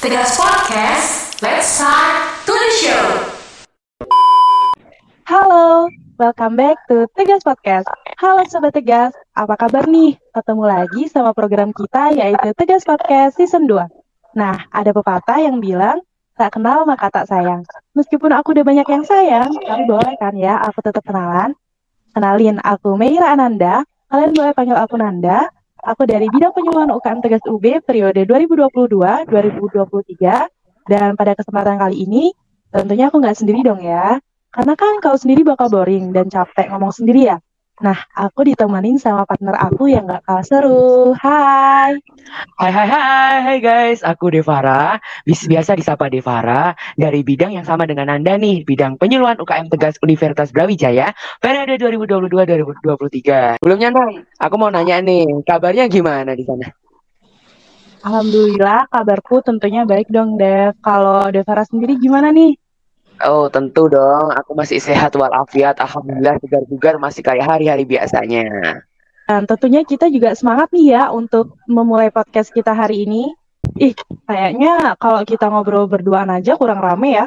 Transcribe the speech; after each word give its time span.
Tegas 0.00 0.32
Podcast, 0.32 1.36
let's 1.44 1.76
start 1.76 2.32
to 2.48 2.56
the 2.56 2.72
show. 2.80 3.04
Halo, 5.28 5.92
welcome 6.16 6.56
back 6.56 6.80
to 6.88 7.04
Tegas 7.20 7.44
Podcast. 7.44 7.84
Halo 8.16 8.40
Sobat 8.48 8.72
Tegas, 8.72 9.12
apa 9.36 9.60
kabar 9.60 9.84
nih? 9.84 10.16
Ketemu 10.32 10.64
lagi 10.64 11.04
sama 11.12 11.36
program 11.36 11.76
kita 11.76 12.16
yaitu 12.16 12.48
Tegas 12.56 12.88
Podcast 12.88 13.36
Season 13.36 13.68
2. 13.68 13.76
Nah, 14.40 14.64
ada 14.72 14.88
pepatah 14.96 15.36
yang 15.36 15.60
bilang, 15.60 16.00
tak 16.32 16.56
kenal 16.56 16.88
maka 16.88 17.12
tak 17.12 17.28
sayang. 17.28 17.60
Meskipun 17.92 18.32
aku 18.32 18.56
udah 18.56 18.64
banyak 18.64 18.88
yang 18.88 19.04
sayang, 19.04 19.52
tapi 19.52 19.84
boleh 19.84 20.16
kan 20.16 20.32
ya 20.32 20.64
aku 20.64 20.80
tetap 20.80 21.04
kenalan? 21.04 21.52
Kenalin, 22.16 22.56
aku 22.64 22.96
Meira 22.96 23.36
Ananda. 23.36 23.84
Kalian 24.08 24.32
boleh 24.32 24.56
panggil 24.56 24.80
aku 24.80 24.96
Nanda. 24.96 25.52
Aku 25.80 26.04
dari 26.04 26.28
bidang 26.28 26.52
penyuluhan 26.52 26.92
UKM 26.92 27.24
Tegas 27.24 27.40
UB 27.48 27.80
periode 27.80 28.28
2022-2023. 28.28 30.84
Dan 30.84 31.16
pada 31.16 31.32
kesempatan 31.32 31.80
kali 31.80 32.04
ini, 32.04 32.36
tentunya 32.68 33.08
aku 33.08 33.16
nggak 33.16 33.40
sendiri 33.40 33.64
dong 33.64 33.80
ya. 33.80 34.20
Karena 34.52 34.76
kan 34.76 35.00
kau 35.00 35.16
sendiri 35.16 35.40
bakal 35.46 35.70
boring 35.72 36.12
dan 36.12 36.28
capek 36.28 36.68
ngomong 36.68 36.92
sendiri 36.92 37.32
ya. 37.32 37.40
Nah, 37.80 37.96
aku 38.12 38.44
ditemenin 38.44 39.00
sama 39.00 39.24
partner 39.24 39.56
aku 39.56 39.88
yang 39.88 40.04
gak 40.04 40.20
kalah 40.28 40.44
seru. 40.44 41.16
Hai. 41.16 41.96
Hai 42.60 42.68
hai 42.68 42.84
hai 42.84 43.36
hai 43.40 43.56
guys, 43.56 44.04
aku 44.04 44.28
Devara, 44.28 45.00
biasa 45.24 45.80
disapa 45.80 46.12
Devara 46.12 46.76
dari 47.00 47.24
bidang 47.24 47.56
yang 47.56 47.64
sama 47.64 47.88
dengan 47.88 48.12
Anda 48.12 48.36
nih, 48.36 48.68
bidang 48.68 49.00
penyuluhan 49.00 49.40
UKM 49.40 49.72
Tegas 49.72 49.96
Universitas 50.04 50.52
Brawijaya 50.52 51.16
periode 51.40 51.80
2022-2023. 51.80 53.64
Sebelumnya 53.64 53.88
dong, 53.96 54.28
aku 54.36 54.54
mau 54.60 54.68
nanya 54.68 55.00
nih, 55.00 55.40
kabarnya 55.48 55.88
gimana 55.88 56.36
di 56.36 56.44
sana? 56.44 56.68
Alhamdulillah 58.04 58.92
kabarku 58.92 59.40
tentunya 59.40 59.88
baik 59.88 60.12
dong, 60.12 60.36
Dev. 60.36 60.76
Kalau 60.84 61.32
Devara 61.32 61.64
sendiri 61.64 61.96
gimana 61.96 62.28
nih? 62.28 62.59
Oh, 63.20 63.52
tentu 63.52 63.84
dong, 63.92 64.32
aku 64.32 64.56
masih 64.56 64.80
sehat 64.80 65.12
walafiat, 65.12 65.76
alhamdulillah 65.76 66.40
segar 66.40 66.64
bugar 66.64 66.94
masih 66.96 67.20
kayak 67.20 67.44
hari-hari 67.44 67.84
biasanya. 67.84 68.48
Dan 69.28 69.44
tentunya 69.44 69.84
kita 69.84 70.08
juga 70.08 70.32
semangat 70.32 70.72
nih 70.72 70.96
ya 70.96 71.02
untuk 71.12 71.60
memulai 71.68 72.08
podcast 72.08 72.48
kita 72.48 72.72
hari 72.72 73.04
ini. 73.04 73.28
Ih, 73.76 73.92
kayaknya 74.24 74.96
kalau 74.96 75.20
kita 75.28 75.52
ngobrol 75.52 75.84
berduaan 75.84 76.32
aja 76.32 76.56
kurang 76.56 76.80
rame 76.80 77.20
ya. 77.20 77.26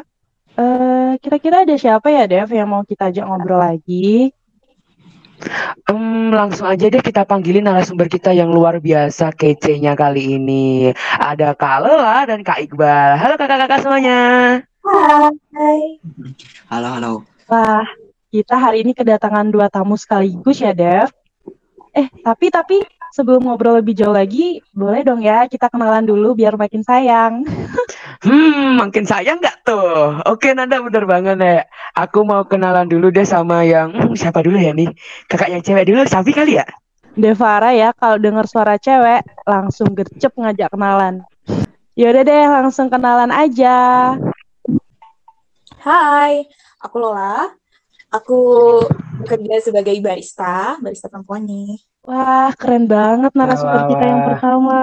Eh, 0.58 1.12
kira-kira 1.22 1.62
ada 1.62 1.78
siapa 1.78 2.10
ya, 2.10 2.26
Dev, 2.26 2.50
yang 2.50 2.74
mau 2.74 2.82
kita 2.82 3.14
ajak 3.14 3.26
ngobrol 3.30 3.62
lagi? 3.62 4.34
Hmm, 5.86 6.34
langsung 6.34 6.66
aja 6.70 6.90
deh 6.90 7.04
kita 7.04 7.28
panggilin 7.28 7.66
narasumber 7.66 8.08
kita 8.10 8.32
yang 8.34 8.50
luar 8.50 8.82
biasa 8.82 9.30
kece-nya 9.36 9.94
kali 9.94 10.42
ini. 10.42 10.90
Ada 11.22 11.54
Kak 11.54 11.78
Lela 11.86 12.26
dan 12.26 12.42
Kak 12.42 12.64
Iqbal. 12.66 13.20
Halo 13.20 13.36
kakak-kakak 13.38 13.80
semuanya. 13.84 14.64
Hai. 14.84 16.04
Halo, 16.68 16.88
halo. 16.92 17.12
Wah, 17.48 17.88
kita 18.28 18.60
hari 18.60 18.84
ini 18.84 18.92
kedatangan 18.92 19.48
dua 19.48 19.72
tamu 19.72 19.96
sekaligus 19.96 20.60
ya, 20.60 20.76
Dev. 20.76 21.08
Eh, 21.96 22.12
tapi 22.20 22.52
tapi 22.52 22.84
sebelum 23.16 23.48
ngobrol 23.48 23.80
lebih 23.80 23.96
jauh 23.96 24.12
lagi, 24.12 24.60
boleh 24.76 25.08
dong 25.08 25.24
ya 25.24 25.48
kita 25.48 25.72
kenalan 25.72 26.04
dulu 26.04 26.36
biar 26.36 26.60
makin 26.60 26.84
sayang. 26.84 27.34
Hmm, 28.24 28.80
makin 28.80 29.04
sayang 29.04 29.44
nggak 29.44 29.68
tuh? 29.68 30.16
Oke, 30.32 30.56
Nanda 30.56 30.80
bener 30.80 31.04
banget 31.04 31.38
ya. 31.44 31.68
Aku 31.92 32.24
mau 32.24 32.48
kenalan 32.48 32.88
dulu 32.88 33.12
deh 33.12 33.28
sama 33.28 33.68
yang 33.68 33.92
hmm, 33.92 34.16
siapa 34.16 34.40
dulu 34.40 34.56
ya 34.56 34.72
nih? 34.72 34.88
Kakak 35.28 35.52
yang 35.52 35.60
cewek 35.60 35.92
dulu, 35.92 36.08
Safi 36.08 36.32
kali 36.32 36.56
ya? 36.56 36.64
Devara 37.20 37.76
ya, 37.76 37.92
kalau 37.92 38.16
dengar 38.24 38.48
suara 38.48 38.80
cewek 38.80 39.28
langsung 39.44 39.92
gercep 39.92 40.32
ngajak 40.40 40.72
kenalan. 40.72 41.20
Yaudah 42.00 42.24
deh, 42.24 42.46
langsung 42.48 42.88
kenalan 42.88 43.28
aja. 43.36 43.76
Hai, 45.84 46.48
aku 46.80 46.96
Lola. 46.96 47.52
Aku 48.08 48.40
bekerja 49.20 49.60
sebagai 49.60 49.92
barista, 50.00 50.80
barista 50.80 51.12
perempuan 51.12 51.44
nih. 51.44 51.76
Wah, 52.08 52.56
keren 52.56 52.88
banget 52.88 53.36
narasumber 53.36 53.84
Wah, 53.84 53.90
kita 53.92 54.04
yang 54.08 54.24
pertama. 54.32 54.80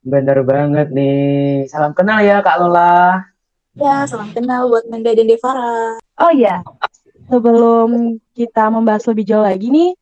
Bener 0.00 0.40
banget 0.40 0.88
nih. 0.96 1.68
Salam 1.68 1.92
kenal 1.92 2.24
ya 2.24 2.40
Kak 2.40 2.56
Lola. 2.56 3.20
Ya, 3.76 4.08
salam 4.08 4.32
kenal 4.32 4.72
buat 4.72 4.88
Nanda 4.88 5.12
dan 5.12 5.28
Devara. 5.28 6.00
Oh 6.16 6.32
iya, 6.32 6.64
sebelum 7.28 8.16
kita 8.32 8.72
membahas 8.72 9.04
lebih 9.12 9.28
jauh 9.28 9.44
lagi 9.44 9.68
nih, 9.68 9.92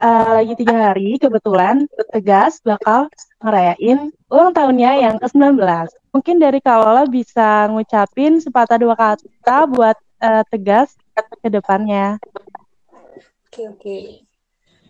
eh, 0.00 0.30
lagi 0.40 0.54
tiga 0.56 0.90
hari 0.90 1.20
kebetulan 1.20 1.84
Tegas 2.10 2.58
bakal 2.64 3.12
ngerayain 3.44 4.10
ulang 4.32 4.50
tahunnya 4.56 4.90
yang 5.04 5.16
ke-19. 5.20 5.60
Mungkin 6.10 6.36
dari 6.42 6.58
Kalola 6.58 7.06
bisa 7.06 7.68
ngucapin 7.70 8.40
sepatah 8.42 8.80
dua 8.80 8.96
kata 8.96 9.68
buat 9.68 9.96
eh, 10.24 10.44
Tegas 10.48 10.96
ke 11.44 11.48
depannya. 11.52 12.16
Oke, 13.46 13.68
oke. 13.68 13.96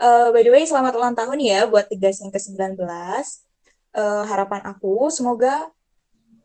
Eh, 0.00 0.28
by 0.32 0.43
the 0.47 0.53
way, 0.54 0.65
selamat 0.65 0.97
ulang 0.97 1.12
tahun 1.12 1.38
ya 1.42 1.69
buat 1.69 1.91
Tegas 1.91 2.25
yang 2.25 2.32
ke-19. 2.32 2.78
Eh, 3.91 4.25
harapan 4.31 4.62
aku, 4.65 5.10
semoga 5.10 5.69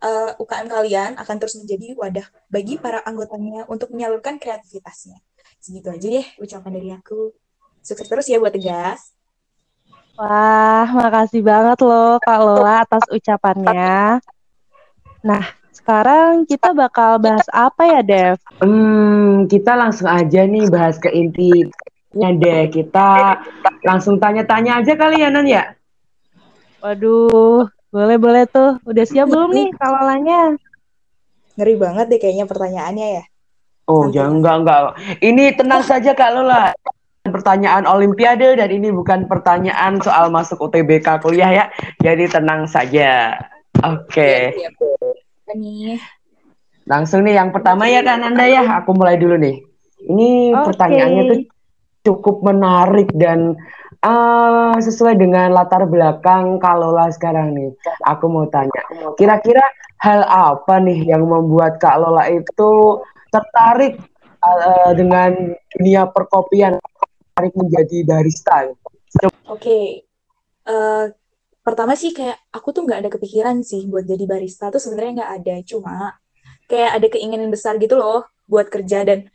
eh, 0.02 0.32
UKM 0.42 0.68
kalian 0.68 1.12
akan 1.22 1.36
terus 1.38 1.56
menjadi 1.56 1.96
wadah 1.96 2.28
bagi 2.52 2.76
para 2.82 3.00
anggotanya 3.06 3.64
untuk 3.70 3.94
menyalurkan 3.94 4.42
kreativitasnya. 4.42 5.22
Segitu 5.62 5.88
aja 5.88 6.08
deh 6.20 6.28
ucapan 6.42 6.72
dari 6.74 6.90
aku. 6.92 7.45
Sukses 7.85 8.09
terus 8.09 8.25
ya 8.25 8.41
buat 8.41 8.50
Tegas. 8.50 9.13
Wah, 10.18 10.90
makasih 10.90 11.46
banget 11.46 11.85
loh 11.85 12.18
Kak 12.18 12.41
Lola 12.41 12.81
atas 12.81 13.06
ucapannya. 13.13 14.18
Nah, 15.22 15.46
sekarang 15.69 16.50
kita 16.50 16.73
bakal 16.73 17.22
bahas 17.22 17.46
apa 17.53 17.85
ya, 17.85 18.01
Dev? 18.01 18.41
Hmm, 18.57 19.46
kita 19.46 19.78
langsung 19.78 20.09
aja 20.09 20.50
nih 20.50 20.66
bahas 20.66 20.97
ke 20.97 21.13
intinya 21.13 22.34
deh. 22.34 22.73
Kita 22.73 23.38
langsung 23.85 24.17
tanya-tanya 24.17 24.81
aja 24.81 24.97
kali 24.97 25.22
ya, 25.22 25.29
Nan 25.29 25.46
ya? 25.46 25.78
Waduh, 26.81 27.69
boleh-boleh 27.94 28.50
tuh. 28.50 28.81
Udah 28.81 29.06
siap 29.06 29.29
belum 29.29 29.53
nih 29.53 29.69
Kak 29.78 29.90
Lolanya? 29.94 30.57
Ngeri 31.53 31.75
banget 31.78 32.06
deh 32.09 32.17
kayaknya 32.17 32.50
pertanyaannya 32.50 33.07
ya. 33.22 33.23
Oh, 33.85 34.09
Santai. 34.09 34.17
ya 34.17 34.23
enggak, 34.25 34.56
enggak. 34.66 34.79
Ini 35.22 35.44
tenang 35.53 35.85
saja 35.85 36.17
Kak 36.17 36.34
Lola. 36.34 36.73
Pertanyaan 37.25 37.90
Olimpiade 37.90 38.53
dan 38.56 38.69
ini 38.69 38.94
bukan 38.94 39.25
pertanyaan 39.25 39.97
soal 40.00 40.30
masuk 40.30 40.62
UTBK 40.69 41.25
kuliah 41.25 41.52
ya. 41.52 41.66
Jadi 42.00 42.30
tenang 42.30 42.69
saja. 42.69 43.34
Oke. 43.81 44.53
Siap, 44.53 44.74
siap. 44.78 45.56
Nih. 45.58 45.97
Langsung 46.85 47.25
nih 47.25 47.41
yang 47.41 47.50
pertama 47.50 47.90
ya 47.90 48.06
kan 48.06 48.22
Anda 48.22 48.46
ya. 48.46 48.64
Aku 48.81 48.94
mulai 48.94 49.18
dulu 49.18 49.41
nih. 49.41 49.58
Ini 50.06 50.53
Oke. 50.53 50.74
pertanyaannya 50.74 51.24
tuh 51.25 51.40
cukup 52.06 52.46
menarik 52.46 53.09
dan 53.18 53.58
ah, 54.06 54.78
sesuai 54.78 55.18
dengan 55.18 55.50
latar 55.50 55.90
belakang 55.90 56.62
Kalola 56.62 57.09
sekarang 57.09 57.58
nih. 57.58 57.74
Aku 58.06 58.30
mau 58.30 58.46
tanya, 58.53 58.85
kira-kira 59.18 59.66
hal 60.06 60.22
apa 60.30 60.78
nih 60.78 61.09
yang 61.09 61.25
membuat 61.25 61.81
Kak 61.81 61.97
Lola 61.97 62.30
itu 62.30 63.02
tertarik 63.34 63.97
ah, 64.46 64.94
dengan 64.94 65.58
dunia 65.74 66.06
perkopian, 66.14 66.78
tertarik 67.35 67.51
menjadi 67.59 67.97
barista? 68.07 68.72
Oke, 69.51 70.07
Eh, 70.66 71.06
pertama 71.62 71.94
sih 71.94 72.09
kayak 72.09 72.41
aku 72.50 72.73
tuh 72.73 72.90
nggak 72.90 73.06
ada 73.06 73.09
kepikiran 73.13 73.62
sih 73.62 73.85
buat 73.85 74.01
jadi 74.09 74.25
barista 74.25 74.73
tuh 74.73 74.81
sebenarnya 74.81 75.22
nggak 75.22 75.31
ada, 75.38 75.56
cuma 75.62 76.18
kayak 76.66 76.91
ada 76.97 77.07
keinginan 77.13 77.53
besar 77.53 77.78
gitu 77.78 77.94
loh 78.01 78.25
buat 78.50 78.66
kerja 78.73 79.06
dan 79.06 79.29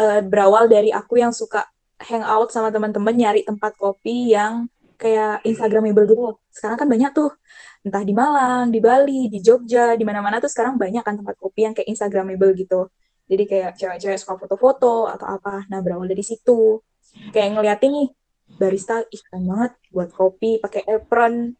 eh, 0.00 0.20
berawal 0.24 0.72
dari 0.72 0.88
aku 0.88 1.20
yang 1.20 1.36
suka 1.36 1.68
hangout 2.00 2.48
sama 2.48 2.72
teman-teman 2.72 3.12
nyari 3.12 3.44
tempat 3.44 3.76
kopi 3.76 4.32
yang 4.32 4.72
kayak 4.96 5.44
Instagramable 5.44 6.08
gitu. 6.08 6.40
Sekarang 6.48 6.78
kan 6.80 6.88
banyak 6.88 7.12
tuh, 7.12 7.30
entah 7.84 8.00
di 8.08 8.14
Malang, 8.16 8.72
di 8.72 8.80
Bali, 8.80 9.28
di 9.28 9.38
Jogja, 9.44 10.00
di 10.00 10.04
mana-mana 10.08 10.40
tuh 10.40 10.48
sekarang 10.48 10.80
banyak 10.80 11.04
kan 11.04 11.20
tempat 11.20 11.36
kopi 11.36 11.68
yang 11.68 11.74
kayak 11.76 11.88
Instagramable 11.92 12.56
gitu. 12.56 12.88
Jadi 13.28 13.44
kayak 13.50 13.70
cewek-cewek 13.76 14.18
suka 14.20 14.34
foto-foto 14.40 15.12
atau 15.12 15.26
apa. 15.28 15.68
Nah, 15.68 15.80
berawal 15.84 16.08
dari 16.08 16.24
situ. 16.24 16.80
Kayak 17.34 17.50
ngeliatin 17.58 17.90
nih, 17.92 18.08
barista 18.58 19.02
ih 19.10 19.22
keren 19.26 19.44
banget 19.48 19.72
buat 19.90 20.10
kopi 20.14 20.62
pakai 20.62 20.82
apron. 20.86 21.54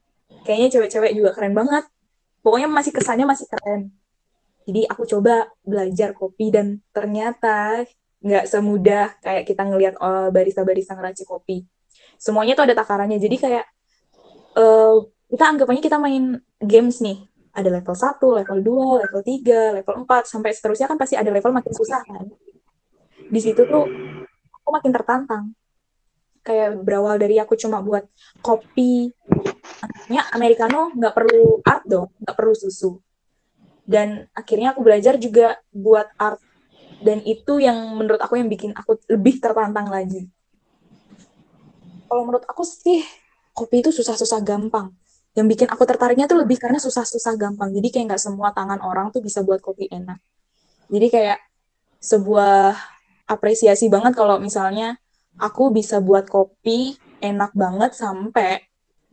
Kayaknya 0.45 0.69
cewek-cewek 0.79 1.13
juga 1.17 1.31
keren 1.33 1.55
banget. 1.57 1.85
Pokoknya 2.45 2.69
masih 2.69 2.93
kesannya 2.93 3.25
masih 3.25 3.49
keren. 3.49 3.95
Jadi 4.65 4.89
aku 4.89 5.05
coba 5.05 5.49
belajar 5.61 6.17
kopi 6.17 6.49
dan 6.49 6.81
ternyata 6.93 7.85
nggak 8.25 8.49
semudah 8.49 9.21
kayak 9.21 9.45
kita 9.45 9.63
ngelihat 9.69 10.01
oh, 10.01 10.33
barista-barista 10.33 10.97
ngeracik 10.97 11.29
kopi. 11.29 11.69
Semuanya 12.17 12.57
tuh 12.57 12.65
ada 12.65 12.75
takarannya. 12.77 13.21
Jadi 13.21 13.37
kayak 13.37 13.65
eh, 14.57 14.97
kita 15.29 15.45
anggapannya 15.45 15.83
kita 15.85 16.01
main 16.01 16.41
games 16.61 17.05
nih. 17.05 17.29
Ada 17.55 17.71
level 17.71 17.95
1, 17.95 18.19
level 18.19 18.59
2, 18.67 19.03
level 19.07 19.23
3, 19.23 19.79
level 19.79 19.95
4 20.09 20.27
sampai 20.27 20.51
seterusnya 20.51 20.91
kan 20.91 20.99
pasti 20.99 21.15
ada 21.15 21.31
level 21.31 21.55
makin 21.55 21.71
susah 21.71 22.03
kan. 22.03 22.27
Di 23.31 23.41
situ 23.41 23.63
tuh 23.63 23.87
aku 24.65 24.73
makin 24.73 24.93
tertantang. 24.97 25.45
Kayak 26.41 26.81
berawal 26.81 27.21
dari 27.21 27.37
aku 27.37 27.53
cuma 27.61 27.85
buat 27.85 28.09
kopi. 28.41 29.13
Artinya 29.85 30.25
americano 30.33 30.89
nggak 30.97 31.13
perlu 31.13 31.61
art 31.61 31.85
dong, 31.85 32.09
nggak 32.25 32.37
perlu 32.37 32.57
susu. 32.57 32.97
dan 33.85 34.25
akhirnya 34.33 34.73
aku 34.73 34.81
belajar 34.81 35.21
juga 35.21 35.61
buat 35.69 36.09
art. 36.17 36.41
Dan 37.05 37.21
itu 37.29 37.61
yang 37.61 37.77
menurut 38.01 38.17
aku 38.17 38.41
yang 38.41 38.49
bikin 38.49 38.73
aku 38.73 38.97
lebih 39.13 39.37
tertantang 39.45 39.93
lagi. 39.93 40.25
Kalau 42.09 42.25
menurut 42.25 42.49
aku 42.49 42.65
sih 42.65 43.05
kopi 43.53 43.85
itu 43.85 43.93
susah-susah 43.93 44.41
gampang. 44.41 44.89
Yang 45.37 45.47
bikin 45.53 45.69
aku 45.69 45.85
tertariknya 45.85 46.25
tuh 46.25 46.41
lebih 46.41 46.57
karena 46.57 46.81
susah-susah 46.81 47.37
gampang. 47.37 47.77
Jadi 47.77 47.93
kayak 47.93 48.17
nggak 48.17 48.23
semua 48.25 48.57
tangan 48.57 48.81
orang 48.81 49.13
tuh 49.13 49.21
bisa 49.21 49.45
buat 49.45 49.61
kopi 49.61 49.93
enak. 49.93 50.17
Jadi 50.89 51.07
kayak 51.13 51.39
sebuah 52.01 52.73
apresiasi 53.25 53.89
banget 53.89 54.17
kalau 54.17 54.37
misalnya 54.41 55.01
aku 55.41 55.73
bisa 55.75 55.99
buat 55.99 56.29
kopi 56.29 56.97
enak 57.25 57.57
banget 57.57 57.97
sampai 57.97 58.65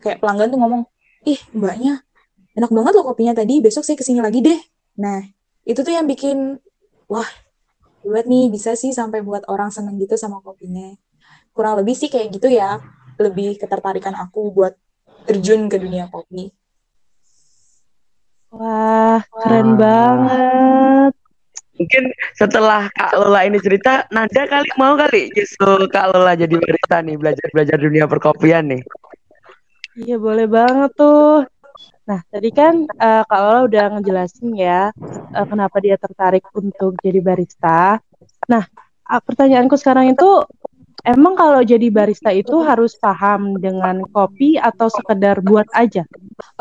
kayak 0.03 0.19
pelanggan 0.19 0.51
tuh 0.51 0.59
ngomong 0.59 0.83
ih 1.23 1.39
mbaknya 1.55 2.03
enak 2.57 2.71
banget 2.73 2.91
loh 2.97 3.05
kopinya 3.07 3.33
tadi 3.37 3.63
besok 3.63 3.87
saya 3.87 3.95
ke 3.95 4.03
sini 4.03 4.19
lagi 4.19 4.43
deh. 4.43 4.59
Nah 4.99 5.23
itu 5.63 5.79
tuh 5.79 5.93
yang 5.93 6.09
bikin 6.09 6.59
wah 7.07 7.27
buat 8.01 8.25
nih 8.25 8.49
bisa 8.49 8.73
sih 8.73 8.91
sampai 8.91 9.21
buat 9.21 9.45
orang 9.47 9.69
seneng 9.71 9.95
gitu 10.01 10.17
sama 10.19 10.43
kopinya. 10.43 10.91
Kurang 11.55 11.79
lebih 11.79 11.95
sih 11.95 12.09
kayak 12.11 12.35
gitu 12.35 12.51
ya 12.51 12.81
lebih 13.21 13.61
ketertarikan 13.61 14.17
aku 14.17 14.51
buat 14.51 14.73
terjun 15.29 15.69
ke 15.69 15.77
dunia 15.77 16.09
kopi. 16.09 16.49
Wah, 18.51 19.23
keren 19.31 19.79
banget. 19.79 21.20
Mungkin 21.81 22.13
setelah 22.37 22.93
Kak 22.93 23.17
Lola 23.17 23.41
ini 23.41 23.57
cerita, 23.57 24.05
Nanda 24.13 24.45
kali 24.45 24.69
mau 24.77 24.93
kali 24.93 25.33
justru 25.33 25.89
Kak 25.89 26.13
Lola 26.13 26.37
jadi 26.37 26.53
barista 26.53 27.01
nih, 27.01 27.17
belajar-belajar 27.17 27.77
dunia 27.81 28.05
perkopian 28.05 28.69
nih. 28.69 28.81
Iya, 29.97 30.21
boleh 30.21 30.45
banget 30.45 30.93
tuh. 30.93 31.49
Nah, 32.05 32.21
tadi 32.29 32.53
kan 32.53 32.85
uh, 32.85 33.25
Kak 33.25 33.39
Lola 33.41 33.61
udah 33.65 33.85
ngejelasin 33.97 34.53
ya 34.53 34.93
uh, 35.33 35.45
kenapa 35.49 35.81
dia 35.81 35.97
tertarik 35.97 36.45
untuk 36.53 37.01
jadi 37.01 37.17
barista. 37.17 37.97
Nah, 38.45 38.63
uh, 39.09 39.21
pertanyaanku 39.25 39.73
sekarang 39.73 40.13
itu 40.13 40.45
emang 41.01 41.33
kalau 41.33 41.65
jadi 41.65 41.89
barista 41.89 42.29
itu 42.29 42.61
harus 42.61 42.93
paham 42.93 43.57
dengan 43.57 44.05
kopi 44.13 44.61
atau 44.61 44.85
sekedar 44.85 45.41
buat 45.41 45.65
aja? 45.73 46.05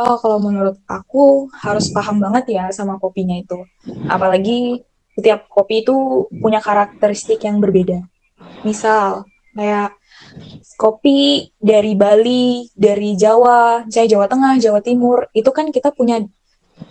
Oh, 0.00 0.17
kalau 0.17 0.40
menurut 0.40 0.81
aku 0.88 1.52
harus 1.61 1.93
paham 1.93 2.25
banget 2.25 2.56
ya 2.56 2.64
sama 2.72 2.96
kopinya 2.96 3.37
itu. 3.37 3.64
Apalagi 4.08 4.81
setiap 5.20 5.44
kopi 5.52 5.84
itu 5.84 6.25
punya 6.32 6.64
karakteristik 6.64 7.44
yang 7.44 7.61
berbeda. 7.61 8.00
Misal, 8.64 9.28
kayak 9.52 9.93
kopi 10.81 11.52
dari 11.61 11.93
Bali, 11.93 12.72
dari 12.72 13.12
Jawa, 13.20 13.84
saya 13.93 14.08
Jawa 14.08 14.25
Tengah, 14.32 14.56
Jawa 14.56 14.81
Timur, 14.81 15.28
itu 15.37 15.52
kan 15.52 15.69
kita 15.69 15.93
punya 15.93 16.25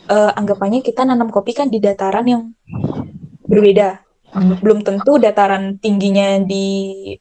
uh, 0.10 0.32
anggapannya 0.38 0.86
kita 0.86 1.02
nanam 1.02 1.34
kopi 1.34 1.58
kan 1.58 1.74
di 1.74 1.82
dataran 1.82 2.26
yang 2.30 2.44
berbeda. 3.50 4.06
Belum 4.62 4.86
tentu 4.86 5.18
dataran 5.18 5.82
tingginya 5.82 6.38
di 6.46 7.18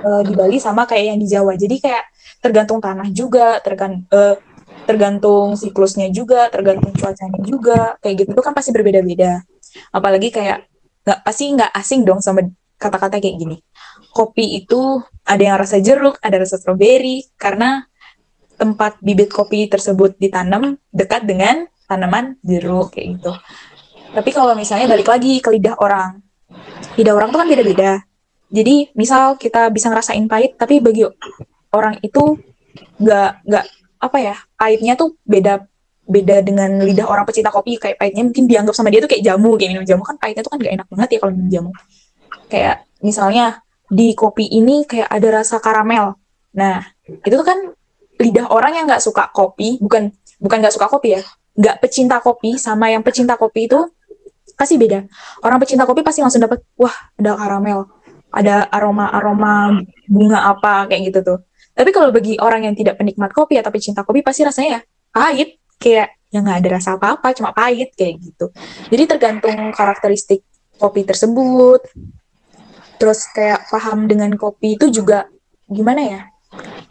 uh, 0.00 0.22
di 0.24 0.32
Bali 0.32 0.56
sama 0.56 0.88
kayak 0.88 1.04
yang 1.12 1.18
di 1.20 1.28
Jawa. 1.28 1.52
Jadi 1.60 1.84
kayak 1.84 2.04
tergantung 2.40 2.80
tanah 2.80 3.12
juga, 3.12 3.60
tergan 3.60 4.08
uh, 4.08 4.40
tergantung 4.88 5.56
siklusnya 5.56 6.08
juga, 6.12 6.48
tergantung 6.48 6.92
cuacanya 6.96 7.40
juga, 7.44 7.96
kayak 8.00 8.24
gitu 8.24 8.30
itu 8.36 8.42
kan 8.44 8.52
pasti 8.56 8.72
berbeda-beda. 8.72 9.44
Apalagi 9.94 10.30
kayak 10.34 10.66
nggak 11.04 11.20
pasti 11.22 11.52
nggak 11.52 11.70
asing 11.76 12.02
dong 12.02 12.20
sama 12.24 12.42
kata-kata 12.80 13.20
kayak 13.20 13.36
gini. 13.36 13.56
Kopi 14.14 14.58
itu 14.62 15.02
ada 15.26 15.42
yang 15.42 15.56
rasa 15.58 15.80
jeruk, 15.80 16.18
ada 16.22 16.40
rasa 16.40 16.60
stroberi, 16.60 17.24
karena 17.38 17.84
tempat 18.54 19.02
bibit 19.02 19.34
kopi 19.34 19.66
tersebut 19.66 20.14
ditanam 20.16 20.78
dekat 20.94 21.26
dengan 21.26 21.66
tanaman 21.90 22.38
jeruk 22.46 22.94
kayak 22.94 23.18
gitu. 23.18 23.32
Tapi 24.14 24.30
kalau 24.30 24.54
misalnya 24.54 24.86
balik 24.86 25.10
lagi 25.10 25.42
ke 25.42 25.50
lidah 25.50 25.74
orang, 25.82 26.22
lidah 26.94 27.14
orang 27.14 27.34
tuh 27.34 27.38
kan 27.42 27.48
beda-beda. 27.50 27.92
Jadi 28.54 28.94
misal 28.94 29.34
kita 29.34 29.74
bisa 29.74 29.90
ngerasain 29.90 30.24
pahit, 30.30 30.54
tapi 30.54 30.78
bagi 30.78 31.02
orang 31.74 31.98
itu 32.06 32.38
nggak 33.02 33.30
nggak 33.42 33.64
apa 33.98 34.18
ya 34.20 34.36
pahitnya 34.54 34.94
tuh 34.94 35.18
beda 35.24 35.66
beda 36.04 36.44
dengan 36.44 36.84
lidah 36.84 37.08
orang 37.08 37.24
pecinta 37.24 37.48
kopi 37.48 37.80
kayak 37.80 37.96
pahitnya 37.96 38.24
mungkin 38.28 38.44
dianggap 38.44 38.74
sama 38.76 38.92
dia 38.92 39.00
tuh 39.00 39.08
kayak 39.08 39.24
jamu 39.24 39.56
kayak 39.56 39.70
minum 39.76 39.86
jamu. 39.88 40.02
Kan 40.04 40.16
pahitnya 40.20 40.42
tuh 40.44 40.52
kan 40.52 40.58
gak 40.60 40.74
enak 40.76 40.86
banget 40.92 41.08
ya 41.08 41.18
kalau 41.24 41.32
minum 41.32 41.50
jamu. 41.50 41.70
Kayak 42.52 42.76
misalnya 43.00 43.46
di 43.88 44.12
kopi 44.12 44.44
ini 44.48 44.84
kayak 44.84 45.08
ada 45.08 45.28
rasa 45.42 45.56
karamel. 45.60 46.16
Nah 46.56 46.84
itu 47.04 47.34
tuh 47.34 47.46
kan 47.46 47.58
lidah 48.20 48.46
orang 48.52 48.78
yang 48.78 48.84
nggak 48.86 49.02
suka 49.02 49.26
kopi 49.34 49.82
bukan 49.82 50.14
bukan 50.38 50.56
nggak 50.62 50.74
suka 50.74 50.86
kopi 50.86 51.18
ya 51.18 51.22
nggak 51.54 51.82
pecinta 51.82 52.22
kopi 52.22 52.58
sama 52.58 52.90
yang 52.90 53.02
pecinta 53.02 53.34
kopi 53.34 53.66
itu 53.70 53.78
pasti 54.54 54.78
beda. 54.78 55.02
Orang 55.42 55.58
pecinta 55.58 55.88
kopi 55.88 56.06
pasti 56.06 56.22
langsung 56.22 56.42
dapat 56.42 56.62
wah 56.78 56.94
ada 57.18 57.34
karamel 57.34 57.90
ada 58.34 58.66
aroma 58.74 59.14
aroma 59.14 59.70
bunga 60.10 60.50
apa 60.50 60.90
kayak 60.90 61.14
gitu 61.14 61.20
tuh. 61.22 61.38
Tapi 61.74 61.90
kalau 61.94 62.10
bagi 62.10 62.34
orang 62.38 62.66
yang 62.66 62.74
tidak 62.74 62.98
penikmat 62.98 63.30
kopi 63.30 63.58
atau 63.58 63.70
pecinta 63.70 64.02
kopi 64.02 64.26
pasti 64.26 64.42
rasanya 64.42 64.78
ya 64.78 64.80
pahit, 65.14 65.62
kayak 65.78 66.14
yang 66.34 66.42
nggak 66.42 66.58
ada 66.66 66.70
rasa 66.82 66.98
apa-apa, 66.98 67.30
cuma 67.38 67.54
pahit 67.54 67.94
kayak 67.94 68.18
gitu. 68.18 68.50
Jadi 68.90 69.02
tergantung 69.06 69.54
karakteristik 69.70 70.42
kopi 70.82 71.06
tersebut. 71.06 71.86
Terus 72.98 73.26
kayak 73.30 73.70
paham 73.70 74.10
dengan 74.10 74.34
kopi 74.34 74.74
itu 74.74 74.90
juga 74.90 75.30
gimana 75.70 76.02
ya? 76.02 76.20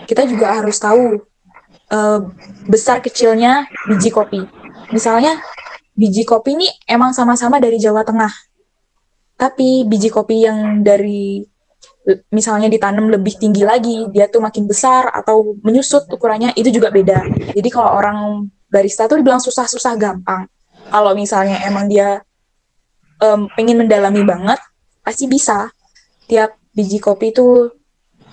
Kita 0.07 0.23
juga 0.27 0.55
harus 0.55 0.79
tahu 0.79 1.19
uh, 1.91 2.19
besar 2.67 3.03
kecilnya 3.03 3.67
biji 3.87 4.11
kopi. 4.15 4.43
Misalnya 4.95 5.39
biji 5.91 6.23
kopi 6.23 6.55
ini 6.55 6.67
emang 6.87 7.11
sama-sama 7.11 7.59
dari 7.59 7.79
Jawa 7.79 8.07
Tengah. 8.07 8.31
Tapi 9.35 9.83
biji 9.83 10.07
kopi 10.07 10.47
yang 10.47 10.83
dari 10.83 11.43
misalnya 12.31 12.67
ditanam 12.67 13.07
lebih 13.07 13.39
tinggi 13.39 13.63
lagi, 13.63 14.07
dia 14.11 14.27
tuh 14.27 14.43
makin 14.43 14.67
besar 14.67 15.07
atau 15.11 15.55
menyusut 15.63 16.07
ukurannya 16.11 16.51
itu 16.59 16.67
juga 16.67 16.91
beda. 16.91 17.23
Jadi 17.55 17.69
kalau 17.71 17.95
orang 17.95 18.47
barista 18.73 19.05
tuh 19.05 19.21
dibilang 19.21 19.37
susah-susah 19.37 19.93
gampang. 20.01 20.49
Kalau 20.89 21.13
misalnya 21.13 21.61
emang 21.69 21.85
dia 21.85 22.25
um, 23.21 23.45
pengen 23.53 23.85
mendalami 23.85 24.25
banget, 24.25 24.57
pasti 25.05 25.29
bisa. 25.29 25.69
Tiap 26.25 26.57
biji 26.73 26.97
kopi 26.97 27.29
itu 27.29 27.69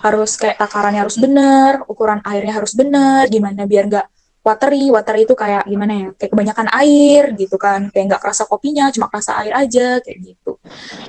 harus 0.00 0.40
kayak 0.40 0.56
takarannya 0.56 1.04
harus 1.04 1.20
benar, 1.20 1.84
ukuran 1.84 2.24
airnya 2.24 2.56
harus 2.56 2.72
benar, 2.72 3.28
gimana 3.28 3.68
biar 3.68 3.84
nggak 3.92 4.06
watery. 4.40 4.88
Watery 4.88 5.28
itu 5.28 5.36
kayak 5.36 5.68
gimana 5.68 5.92
ya? 5.92 6.08
Kayak 6.16 6.30
kebanyakan 6.32 6.68
air 6.72 7.22
gitu 7.36 7.56
kan. 7.60 7.92
Kayak 7.92 8.16
nggak 8.16 8.22
kerasa 8.24 8.48
kopinya, 8.48 8.88
cuma 8.88 9.12
kerasa 9.12 9.36
air 9.44 9.52
aja 9.52 10.00
kayak 10.00 10.18
gitu. 10.24 10.56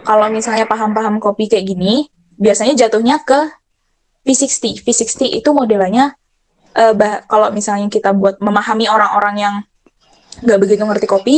Kalau 0.04 0.28
misalnya 0.28 0.68
paham-paham 0.68 1.24
kopi 1.24 1.48
kayak 1.48 1.72
gini, 1.72 2.12
biasanya 2.36 2.76
jatuhnya 2.76 3.24
ke 3.24 3.48
V60. 4.28 4.84
V60 4.84 5.40
itu 5.40 5.50
modelnya 5.56 6.14
uh, 6.76 6.94
kalau 7.28 7.48
misalnya 7.52 7.88
kita 7.92 8.16
buat 8.16 8.40
memahami 8.40 8.88
orang-orang 8.88 9.36
yang 9.38 9.56
nggak 10.42 10.60
begitu 10.60 10.82
ngerti 10.84 11.08
kopi, 11.08 11.38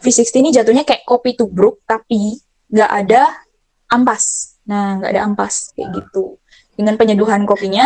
V60 0.00 0.36
ini 0.40 0.50
jatuhnya 0.54 0.84
kayak 0.86 1.04
kopi 1.04 1.36
tubruk 1.36 1.82
tapi 1.84 2.40
nggak 2.70 2.90
ada 2.90 3.22
ampas. 3.90 4.56
Nah, 4.64 5.02
nggak 5.02 5.10
ada 5.10 5.22
ampas 5.26 5.74
kayak 5.74 5.90
gitu. 5.98 6.38
Dengan 6.78 6.96
penyeduhan 6.96 7.44
kopinya 7.44 7.84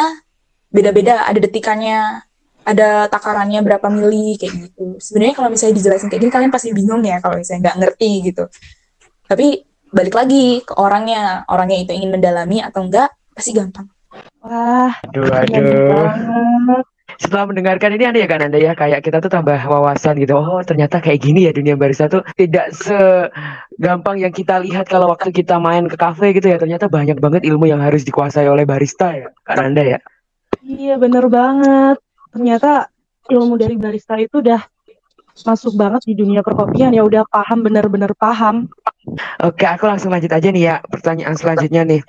beda-beda, 0.70 1.26
ada 1.26 1.38
detikannya, 1.40 2.22
ada 2.64 3.08
takarannya 3.08 3.60
berapa 3.64 3.86
mili 3.90 4.36
kayak 4.38 4.70
gitu. 4.70 5.00
Sebenarnya 5.00 5.34
kalau 5.34 5.48
misalnya 5.50 5.74
dijelasin 5.80 6.08
kayak 6.12 6.22
gini 6.22 6.32
kalian 6.32 6.52
pasti 6.52 6.70
bingung 6.70 7.02
ya 7.02 7.18
kalau 7.18 7.40
misalnya 7.40 7.72
nggak 7.72 7.78
ngerti 7.82 8.10
gitu. 8.30 8.44
Tapi 9.24 9.46
balik 9.94 10.14
lagi 10.14 10.60
ke 10.66 10.74
orangnya 10.74 11.46
orangnya 11.46 11.86
itu 11.86 11.92
ingin 11.94 12.10
mendalami 12.18 12.58
atau 12.58 12.82
enggak 12.82 13.14
pasti 13.30 13.54
gampang 13.54 13.86
wah 14.42 14.92
aduh 15.08 15.30
aduh. 15.30 16.82
setelah 17.14 17.46
mendengarkan 17.46 17.94
ini 17.94 18.04
ada 18.10 18.18
ya 18.18 18.28
kan 18.28 18.42
anda 18.42 18.58
ya? 18.58 18.74
Kayak 18.74 19.06
kita 19.06 19.22
tuh 19.22 19.30
tambah 19.30 19.54
wawasan 19.54 20.18
gitu. 20.18 20.34
Oh 20.34 20.58
ternyata 20.66 20.98
kayak 20.98 21.22
gini 21.22 21.46
ya 21.46 21.52
dunia 21.54 21.78
barista 21.78 22.10
tuh. 22.10 22.26
Tidak 22.34 22.74
segampang 22.74 24.18
yang 24.18 24.34
kita 24.34 24.58
lihat 24.58 24.90
kalau 24.90 25.12
waktu 25.14 25.30
kita 25.30 25.62
main 25.62 25.86
ke 25.86 25.94
kafe 25.94 26.34
gitu 26.34 26.50
ya. 26.50 26.58
Ternyata 26.58 26.90
banyak 26.90 27.22
banget 27.22 27.46
ilmu 27.46 27.70
yang 27.70 27.78
harus 27.78 28.02
dikuasai 28.02 28.50
oleh 28.50 28.66
barista 28.66 29.14
ya 29.14 29.30
kan 29.46 29.62
anda 29.62 29.86
ya? 29.86 29.98
Iya 30.64 30.98
bener 30.98 31.30
banget. 31.30 32.02
Ternyata 32.34 32.90
ilmu 33.30 33.54
dari 33.56 33.78
barista 33.78 34.18
itu 34.18 34.42
udah 34.42 34.60
masuk 35.42 35.74
banget 35.74 36.06
di 36.06 36.14
dunia 36.14 36.46
perkopian 36.46 36.94
ya 36.94 37.02
udah 37.02 37.26
paham 37.26 37.66
bener-bener 37.66 38.14
paham 38.14 38.70
Oke, 39.44 39.68
aku 39.68 39.84
langsung 39.84 40.10
lanjut 40.10 40.32
aja 40.32 40.48
nih 40.48 40.64
ya 40.64 40.76
pertanyaan 40.80 41.36
selanjutnya 41.36 41.84
nih. 41.84 42.00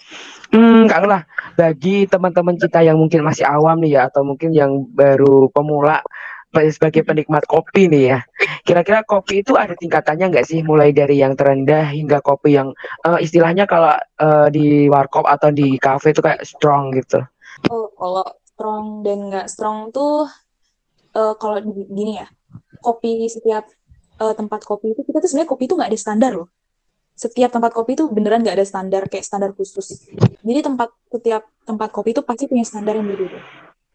Hmm, 0.55 0.87
kalau 0.87 1.11
lah 1.11 1.27
bagi 1.59 2.07
teman-teman 2.07 2.55
kita 2.55 2.79
yang 2.87 2.95
mungkin 2.95 3.19
masih 3.19 3.43
awam 3.43 3.83
nih 3.83 3.99
ya 3.99 4.01
atau 4.07 4.23
mungkin 4.23 4.55
yang 4.55 4.87
baru 4.95 5.51
pemula 5.51 5.99
sebagai 6.55 7.03
penikmat 7.03 7.43
kopi 7.51 7.91
nih 7.91 8.03
ya. 8.15 8.19
Kira-kira 8.63 9.03
kopi 9.03 9.43
itu 9.43 9.59
ada 9.59 9.75
tingkatannya 9.75 10.31
nggak 10.31 10.47
sih? 10.47 10.63
Mulai 10.63 10.95
dari 10.95 11.19
yang 11.19 11.35
terendah 11.35 11.91
hingga 11.91 12.23
kopi 12.23 12.55
yang 12.55 12.71
uh, 13.03 13.19
istilahnya 13.19 13.67
kalau 13.67 13.91
uh, 14.23 14.47
di 14.47 14.87
warkop 14.87 15.27
atau 15.27 15.51
di 15.51 15.75
cafe 15.75 16.15
itu 16.15 16.23
kayak 16.23 16.47
strong 16.47 16.95
gitu. 16.95 17.19
Oh, 17.67 17.91
kalau 17.99 18.23
strong 18.47 19.03
dan 19.03 19.27
nggak 19.27 19.51
strong 19.51 19.91
tuh 19.91 20.31
uh, 21.11 21.35
kalau 21.35 21.59
gini 21.91 22.23
ya. 22.23 22.27
Kopi 22.81 23.27
setiap 23.31 23.67
uh, 24.19 24.33
tempat 24.33 24.63
kopi 24.63 24.95
itu 24.95 25.01
kita 25.03 25.23
tuh 25.23 25.29
sebenarnya 25.29 25.49
kopi 25.49 25.63
itu 25.67 25.75
nggak 25.75 25.89
ada 25.91 25.99
standar 25.99 26.31
loh 26.35 26.49
setiap 27.15 27.47
tempat 27.47 27.71
kopi 27.71 27.95
itu 27.95 28.11
beneran 28.11 28.43
nggak 28.43 28.59
ada 28.59 28.67
standar 28.67 29.07
kayak 29.07 29.23
standar 29.23 29.55
khusus. 29.55 30.03
Jadi 30.43 30.59
tempat 30.59 30.91
setiap 31.07 31.47
tempat 31.63 31.89
kopi 31.95 32.11
itu 32.11 32.21
pasti 32.21 32.51
punya 32.51 32.67
standar 32.67 32.99
yang 32.99 33.07
berbeda. 33.07 33.39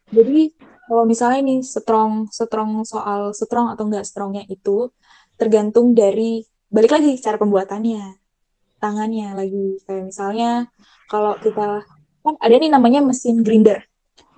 Jadi 0.09 0.57
kalau 0.89 1.05
misalnya 1.05 1.39
ini 1.45 1.61
strong 1.61 2.27
strong 2.33 2.81
soal 2.83 3.31
strong 3.37 3.69
atau 3.71 3.85
enggak 3.85 4.09
strongnya 4.09 4.43
itu 4.49 4.89
tergantung 5.37 5.93
dari 5.93 6.41
balik 6.73 6.97
lagi 6.97 7.13
cara 7.21 7.37
pembuatannya, 7.37 8.17
tangannya 8.81 9.37
lagi. 9.37 9.77
Kayak 9.85 10.03
misalnya 10.09 10.51
kalau 11.05 11.37
kita 11.37 11.85
kan 12.25 12.35
ada 12.41 12.55
nih 12.57 12.73
namanya 12.73 13.05
mesin 13.05 13.45
grinder. 13.45 13.85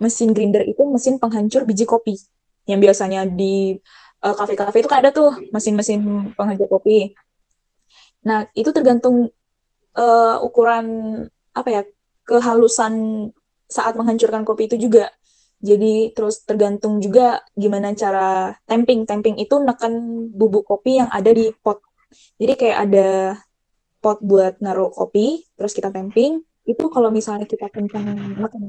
Mesin 0.04 0.36
grinder 0.36 0.68
itu 0.68 0.84
mesin 0.92 1.24
penghancur 1.24 1.64
biji 1.64 1.88
kopi 1.88 2.20
yang 2.68 2.84
biasanya 2.84 3.24
di 3.28 3.80
kafe-kafe 4.32 4.80
itu 4.80 4.88
kan 4.88 5.04
ada 5.04 5.12
tuh 5.12 5.36
mesin-mesin 5.52 6.32
penghancur 6.40 6.72
kopi. 6.72 7.12
Nah, 8.24 8.48
itu 8.56 8.72
tergantung 8.72 9.28
uh, 10.00 10.38
ukuran 10.40 10.86
apa 11.52 11.70
ya 11.70 11.82
kehalusan 12.24 13.28
saat 13.68 14.00
menghancurkan 14.00 14.48
kopi 14.48 14.72
itu 14.72 14.80
juga. 14.88 15.12
Jadi 15.64 16.12
terus 16.16 16.44
tergantung 16.44 17.04
juga 17.04 17.44
gimana 17.56 17.92
cara 17.92 18.56
tamping. 18.64 19.04
Tamping 19.04 19.36
itu 19.40 19.60
neken 19.60 20.28
bubuk 20.32 20.64
kopi 20.68 21.04
yang 21.04 21.12
ada 21.12 21.32
di 21.36 21.52
pot. 21.52 21.84
Jadi 22.40 22.54
kayak 22.56 22.78
ada 22.88 23.08
pot 24.00 24.20
buat 24.24 24.60
naruh 24.64 24.92
kopi, 24.92 25.44
terus 25.56 25.76
kita 25.76 25.92
tamping. 25.92 26.44
Itu 26.64 26.88
kalau 26.88 27.12
misalnya 27.12 27.44
kita 27.44 27.68
kencang 27.72 28.40
neken 28.40 28.64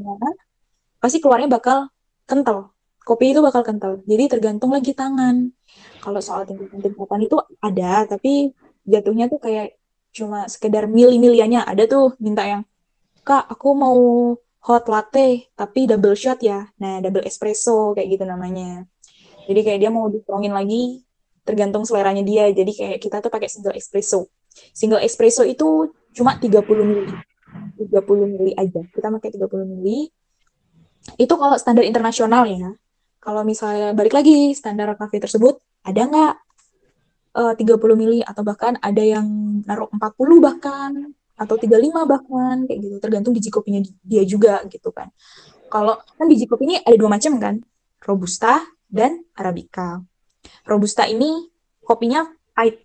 pasti 0.98 1.22
keluarnya 1.22 1.46
bakal 1.46 1.90
kental. 2.26 2.73
Kopi 3.04 3.36
itu 3.36 3.44
bakal 3.44 3.60
kental. 3.60 4.00
Jadi 4.08 4.24
tergantung 4.32 4.72
lagi 4.72 4.96
tangan. 4.96 5.52
Kalau 6.00 6.20
soal 6.24 6.48
tingkatan-tingkatan 6.48 7.20
itu 7.20 7.36
ada, 7.60 8.08
tapi 8.08 8.56
jatuhnya 8.88 9.28
tuh 9.28 9.40
kayak 9.44 9.76
cuma 10.14 10.48
sekedar 10.48 10.88
milih-miliannya 10.88 11.66
ada 11.66 11.84
tuh 11.90 12.14
minta 12.22 12.46
yang 12.46 12.62
kak 13.26 13.50
aku 13.50 13.74
mau 13.74 13.98
hot 14.62 14.86
latte 14.86 15.52
tapi 15.52 15.84
double 15.84 16.16
shot 16.16 16.40
ya. 16.40 16.64
Nah 16.80 17.04
double 17.04 17.28
espresso 17.28 17.92
kayak 17.92 18.08
gitu 18.16 18.24
namanya. 18.24 18.88
Jadi 19.44 19.60
kayak 19.60 19.78
dia 19.84 19.90
mau 19.92 20.08
distrongin 20.08 20.56
lagi 20.56 21.04
tergantung 21.44 21.84
seleranya 21.84 22.24
dia. 22.24 22.48
Jadi 22.48 22.72
kayak 22.72 22.98
kita 23.04 23.20
tuh 23.20 23.28
pakai 23.28 23.52
single 23.52 23.76
espresso. 23.76 24.32
Single 24.72 25.04
espresso 25.04 25.44
itu 25.44 25.92
cuma 26.16 26.40
30 26.40 26.64
mili. 26.88 27.12
30 27.76 28.32
mili 28.32 28.52
aja. 28.56 28.80
Kita 28.80 29.12
pakai 29.12 29.28
30 29.36 29.68
mili. 29.68 30.08
Itu 31.20 31.36
kalau 31.36 31.60
standar 31.60 31.84
internasional 31.84 32.48
ya 32.48 32.72
kalau 33.24 33.40
misalnya 33.40 33.96
balik 33.96 34.12
lagi 34.12 34.52
standar 34.52 34.92
kafe 35.00 35.16
tersebut 35.16 35.56
ada 35.80 36.02
nggak? 36.04 36.34
Uh, 37.34 37.50
30 37.58 37.98
mili 37.98 38.22
atau 38.22 38.46
bahkan 38.46 38.78
ada 38.78 39.02
yang 39.02 39.26
naruh 39.66 39.90
40 39.90 39.98
bahkan 40.38 41.10
atau 41.34 41.58
35 41.58 42.06
bahkan 42.06 42.62
kayak 42.68 42.78
gitu. 42.78 42.96
Tergantung 43.02 43.32
biji 43.34 43.50
kopinya 43.50 43.80
dia 44.06 44.22
juga 44.22 44.62
gitu 44.70 44.94
kan. 44.94 45.10
Kalau 45.72 45.98
kan 45.98 46.26
biji 46.30 46.46
kopi 46.46 46.68
ini 46.70 46.76
ada 46.78 46.94
dua 46.94 47.10
macam 47.10 47.34
kan 47.42 47.58
robusta 48.06 48.62
dan 48.86 49.24
arabica. 49.34 49.98
Robusta 50.62 51.08
ini 51.10 51.50
kopinya 51.82 52.22
pahit 52.54 52.84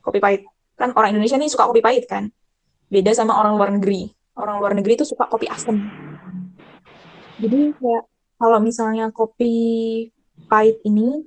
kopi 0.00 0.22
pahit. 0.22 0.48
Kan 0.78 0.96
orang 0.96 1.12
Indonesia 1.12 1.36
nih 1.36 1.52
suka 1.52 1.68
kopi 1.68 1.84
pahit 1.84 2.08
kan. 2.08 2.32
Beda 2.88 3.12
sama 3.12 3.36
orang 3.36 3.60
luar 3.60 3.70
negeri. 3.76 4.08
Orang 4.32 4.64
luar 4.64 4.72
negeri 4.72 4.96
itu 4.96 5.04
suka 5.04 5.28
kopi 5.28 5.52
asam 5.52 5.76
jadi 7.42 7.74
kayak 7.74 8.04
kalau 8.42 8.58
misalnya 8.58 9.14
kopi 9.14 9.54
pahit 10.50 10.82
ini 10.82 11.22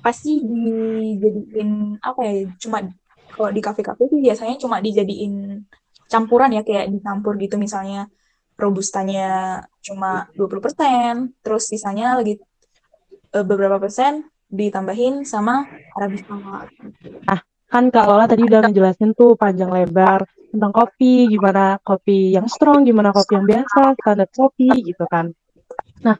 pasti 0.00 0.40
dijadiin 0.40 2.00
apa 2.00 2.20
ya 2.24 2.48
cuma 2.56 2.80
kalau 3.28 3.52
di 3.52 3.60
kafe-kafe 3.60 4.08
itu 4.08 4.16
biasanya 4.24 4.56
cuma 4.56 4.80
dijadiin 4.80 5.60
campuran 6.08 6.56
ya 6.56 6.64
kayak 6.64 6.88
dicampur 6.88 7.36
gitu 7.36 7.60
misalnya 7.60 8.08
robustanya 8.58 9.62
cuma 9.78 10.26
20%, 10.34 11.30
terus 11.46 11.70
sisanya 11.70 12.18
lagi 12.18 12.42
e, 13.30 13.38
beberapa 13.46 13.78
persen 13.78 14.26
ditambahin 14.50 15.22
sama 15.22 15.62
arabica. 15.94 16.66
Ah, 17.30 17.40
kan 17.70 17.92
Kak 17.94 18.04
Lola 18.10 18.26
tadi 18.26 18.42
udah 18.42 18.66
ngejelasin 18.66 19.14
tuh 19.14 19.38
panjang 19.38 19.70
lebar 19.70 20.26
tentang 20.50 20.72
kopi, 20.74 21.30
gimana 21.30 21.78
kopi 21.86 22.34
yang 22.34 22.50
strong, 22.50 22.82
gimana 22.82 23.14
kopi 23.14 23.38
yang 23.38 23.46
biasa, 23.46 23.94
standar 24.02 24.28
kopi 24.32 24.68
gitu 24.82 25.06
kan. 25.06 25.30
Nah, 26.02 26.18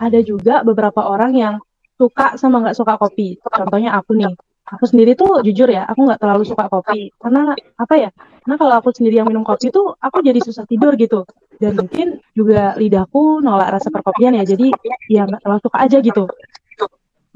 ada 0.00 0.18
juga 0.24 0.64
beberapa 0.64 1.04
orang 1.04 1.36
yang 1.36 1.54
suka 2.00 2.40
sama 2.40 2.64
nggak 2.64 2.76
suka 2.80 2.96
kopi. 2.96 3.36
Contohnya 3.44 3.92
aku 4.00 4.16
nih, 4.16 4.32
aku 4.64 4.84
sendiri 4.88 5.12
tuh 5.12 5.44
jujur 5.44 5.68
ya, 5.68 5.84
aku 5.84 6.08
nggak 6.08 6.20
terlalu 6.24 6.48
suka 6.48 6.72
kopi. 6.72 7.12
Karena 7.20 7.52
apa 7.76 7.94
ya? 8.00 8.10
Karena 8.40 8.56
kalau 8.56 8.74
aku 8.80 8.88
sendiri 8.96 9.20
yang 9.20 9.28
minum 9.28 9.44
kopi 9.44 9.68
tuh, 9.68 9.92
aku 10.00 10.24
jadi 10.24 10.40
susah 10.40 10.64
tidur 10.64 10.96
gitu. 10.96 11.28
Dan 11.60 11.76
mungkin 11.76 12.24
juga 12.32 12.72
lidahku 12.80 13.44
nolak 13.44 13.76
rasa 13.76 13.92
perkopian 13.92 14.32
ya, 14.32 14.48
jadi 14.48 14.72
ya 15.12 15.28
nggak 15.28 15.44
terlalu 15.44 15.60
suka 15.60 15.78
aja 15.84 16.00
gitu. 16.00 16.24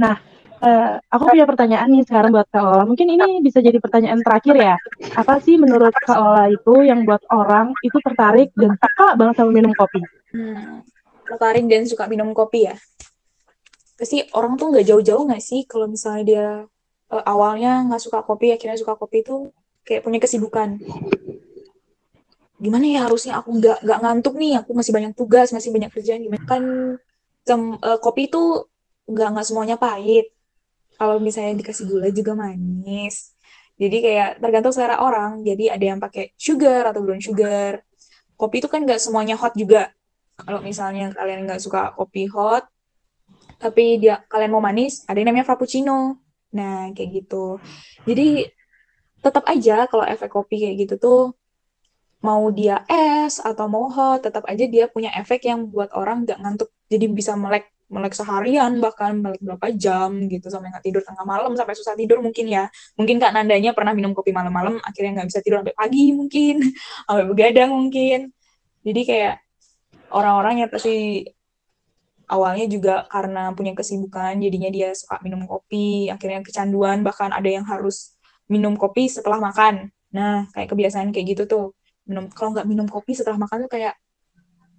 Nah, 0.00 0.16
uh, 0.64 0.96
aku 1.12 1.36
punya 1.36 1.44
pertanyaan 1.44 1.88
nih 1.92 2.02
sekarang 2.08 2.32
buat 2.32 2.48
Kak 2.48 2.64
Ola. 2.64 2.84
Mungkin 2.88 3.04
ini 3.12 3.44
bisa 3.44 3.60
jadi 3.60 3.76
pertanyaan 3.76 4.24
terakhir 4.24 4.56
ya. 4.56 4.76
Apa 5.12 5.38
sih 5.44 5.60
menurut 5.60 5.92
Kak 5.92 6.16
Ola 6.16 6.48
itu 6.48 6.88
yang 6.88 7.04
buat 7.04 7.20
orang 7.28 7.76
itu 7.84 8.00
tertarik 8.00 8.48
dan 8.56 8.74
suka 8.80 9.12
banget 9.20 9.34
sama 9.36 9.50
minum 9.52 9.76
kopi? 9.76 10.00
Hmm, 10.32 10.82
tertarik 11.24 11.64
dan 11.66 11.88
suka 11.88 12.04
minum 12.06 12.30
kopi 12.36 12.68
ya? 12.68 12.76
pasti 13.94 14.26
orang 14.34 14.58
tuh 14.58 14.74
nggak 14.74 14.86
jauh-jauh 14.90 15.22
nggak 15.22 15.42
sih 15.42 15.62
kalau 15.70 15.86
misalnya 15.86 16.22
dia 16.26 16.46
uh, 17.14 17.24
awalnya 17.24 17.86
nggak 17.86 18.02
suka 18.02 18.26
kopi 18.26 18.50
akhirnya 18.50 18.78
suka 18.78 18.98
kopi 18.98 19.22
itu 19.22 19.54
kayak 19.86 20.02
punya 20.02 20.18
kesibukan. 20.18 20.82
Gimana 22.58 22.84
ya 22.86 23.00
harusnya 23.06 23.38
aku 23.38 23.54
nggak 23.60 23.78
nggak 23.86 23.98
ngantuk 24.02 24.34
nih 24.40 24.52
aku 24.62 24.70
masih 24.74 24.92
banyak 24.94 25.12
tugas 25.14 25.54
masih 25.54 25.70
banyak 25.70 25.90
kerjaan 25.94 26.20
gimana? 26.26 26.44
Kan 26.46 26.62
sem, 27.46 27.60
uh, 27.78 27.98
kopi 28.02 28.26
itu 28.26 28.66
nggak 29.06 29.28
nggak 29.38 29.46
semuanya 29.46 29.76
pahit. 29.78 30.34
Kalau 30.98 31.18
misalnya 31.22 31.58
dikasih 31.62 31.84
gula 31.90 32.08
juga 32.10 32.32
manis. 32.34 33.34
Jadi 33.74 33.96
kayak 34.02 34.30
tergantung 34.38 34.70
selera 34.74 35.02
orang. 35.02 35.42
Jadi 35.42 35.66
ada 35.70 35.84
yang 35.84 35.98
pakai 35.98 36.34
sugar 36.38 36.90
atau 36.90 37.02
brown 37.02 37.22
sugar. 37.22 37.82
Kopi 38.34 38.62
itu 38.62 38.68
kan 38.70 38.82
nggak 38.82 38.98
semuanya 39.02 39.34
hot 39.38 39.54
juga 39.54 39.90
kalau 40.34 40.60
misalnya 40.60 41.14
kalian 41.14 41.46
nggak 41.46 41.62
suka 41.62 41.94
kopi 41.94 42.26
hot 42.26 42.66
tapi 43.58 44.02
dia 44.02 44.20
kalian 44.26 44.52
mau 44.52 44.62
manis 44.62 45.06
ada 45.08 45.16
yang 45.16 45.32
namanya 45.32 45.46
frappuccino. 45.46 46.20
Nah 46.52 46.90
kayak 46.92 47.10
gitu. 47.24 47.62
Jadi 48.04 48.50
tetap 49.24 49.44
aja 49.48 49.88
kalau 49.88 50.04
efek 50.04 50.28
kopi 50.28 50.60
kayak 50.60 50.76
gitu 50.84 50.94
tuh 51.00 51.22
mau 52.24 52.48
dia 52.52 52.84
es 52.88 53.40
atau 53.40 53.68
mau 53.68 53.88
hot 53.88 54.24
tetap 54.24 54.44
aja 54.48 54.64
dia 54.64 54.84
punya 54.88 55.12
efek 55.16 55.44
yang 55.48 55.70
buat 55.70 55.92
orang 55.96 56.26
nggak 56.28 56.38
ngantuk. 56.40 56.70
Jadi 56.90 57.06
bisa 57.08 57.32
melek 57.38 57.70
melek 57.88 58.16
seharian 58.16 58.80
bahkan 58.80 59.20
melek 59.20 59.40
berapa 59.44 59.70
jam 59.76 60.24
gitu 60.26 60.48
sampai 60.48 60.72
nggak 60.72 60.84
tidur 60.88 61.02
tengah 61.04 61.24
malam 61.24 61.52
sampai 61.54 61.74
susah 61.76 61.94
tidur 61.96 62.20
mungkin 62.20 62.48
ya. 62.48 62.68
Mungkin 62.98 63.16
kak 63.22 63.32
Nandanya 63.32 63.72
pernah 63.76 63.92
minum 63.96 64.12
kopi 64.16 64.32
malam-malam 64.34 64.80
akhirnya 64.82 65.22
nggak 65.22 65.28
bisa 65.30 65.40
tidur 65.44 65.62
sampai 65.62 65.76
pagi 65.76 66.10
mungkin 66.12 66.56
sampai 67.06 67.24
begadang 67.28 67.70
mungkin. 67.72 68.32
Jadi 68.84 69.00
kayak 69.08 69.43
orang-orang 70.14 70.64
yang 70.64 70.70
pasti 70.70 71.26
awalnya 72.30 72.66
juga 72.70 73.04
karena 73.12 73.52
punya 73.52 73.76
kesibukan 73.76 74.38
jadinya 74.40 74.70
dia 74.72 74.88
suka 74.96 75.20
minum 75.20 75.44
kopi 75.44 76.08
akhirnya 76.08 76.40
kecanduan 76.40 77.04
bahkan 77.04 77.30
ada 77.34 77.48
yang 77.50 77.66
harus 77.68 78.16
minum 78.48 78.76
kopi 78.78 79.08
setelah 79.10 79.40
makan. 79.40 79.92
Nah 80.14 80.48
kayak 80.54 80.68
kebiasaan 80.72 81.12
kayak 81.12 81.36
gitu 81.36 81.42
tuh 81.44 81.64
minum 82.08 82.28
kalau 82.32 82.56
nggak 82.56 82.68
minum 82.68 82.86
kopi 82.88 83.12
setelah 83.16 83.36
makan 83.36 83.68
tuh 83.68 83.70
kayak 83.72 83.94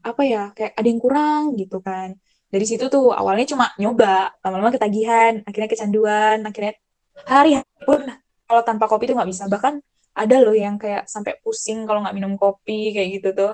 apa 0.06 0.22
ya 0.25 0.44
kayak 0.54 0.74
ada 0.77 0.88
yang 0.88 1.01
kurang 1.01 1.42
gitu 1.58 1.82
kan. 1.82 2.18
Dari 2.50 2.65
situ 2.65 2.88
tuh 2.88 3.12
awalnya 3.12 3.46
cuma 3.51 3.65
nyoba 3.82 4.32
lama-lama 4.42 4.72
ketagihan 4.74 5.42
akhirnya 5.46 5.70
kecanduan 5.70 6.38
akhirnya 6.46 6.74
hari 7.25 7.62
pun 7.84 8.06
kalau 8.46 8.62
tanpa 8.62 8.86
kopi 8.89 9.10
tuh 9.10 9.15
nggak 9.18 9.30
bisa. 9.30 9.46
Bahkan 9.50 9.74
ada 10.15 10.38
loh 10.39 10.56
yang 10.56 10.80
kayak 10.80 11.10
sampai 11.12 11.38
pusing 11.44 11.84
kalau 11.84 12.06
nggak 12.06 12.15
minum 12.15 12.34
kopi 12.39 12.96
kayak 12.96 13.22
gitu 13.22 13.30
tuh 13.36 13.54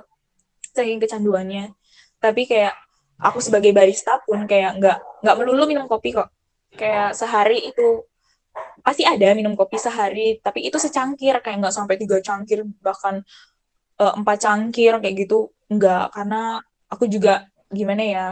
saking 0.72 1.00
kecanduannya. 1.00 1.76
Tapi 2.22 2.48
kayak 2.48 2.74
aku 3.22 3.40
sebagai 3.40 3.72
barista 3.72 4.18
pun 4.26 4.50
kayak 4.50 4.82
nggak 4.82 4.98
nggak 5.22 5.36
melulu 5.38 5.64
minum 5.70 5.86
kopi 5.86 6.16
kok. 6.18 6.30
Kayak 6.74 7.14
sehari 7.14 7.70
itu 7.70 8.08
pasti 8.84 9.08
ada 9.08 9.32
minum 9.32 9.56
kopi 9.56 9.80
sehari 9.80 10.42
tapi 10.44 10.68
itu 10.68 10.76
secangkir 10.76 11.40
kayak 11.40 11.64
nggak 11.64 11.76
sampai 11.76 11.96
tiga 11.96 12.20
cangkir 12.20 12.68
bahkan 12.84 13.24
uh, 14.02 14.14
empat 14.18 14.38
cangkir 14.44 14.98
kayak 14.98 15.16
gitu. 15.28 15.54
Nggak 15.72 16.12
karena 16.16 16.60
aku 16.92 17.08
juga 17.08 17.48
gimana 17.72 18.04
ya 18.04 18.28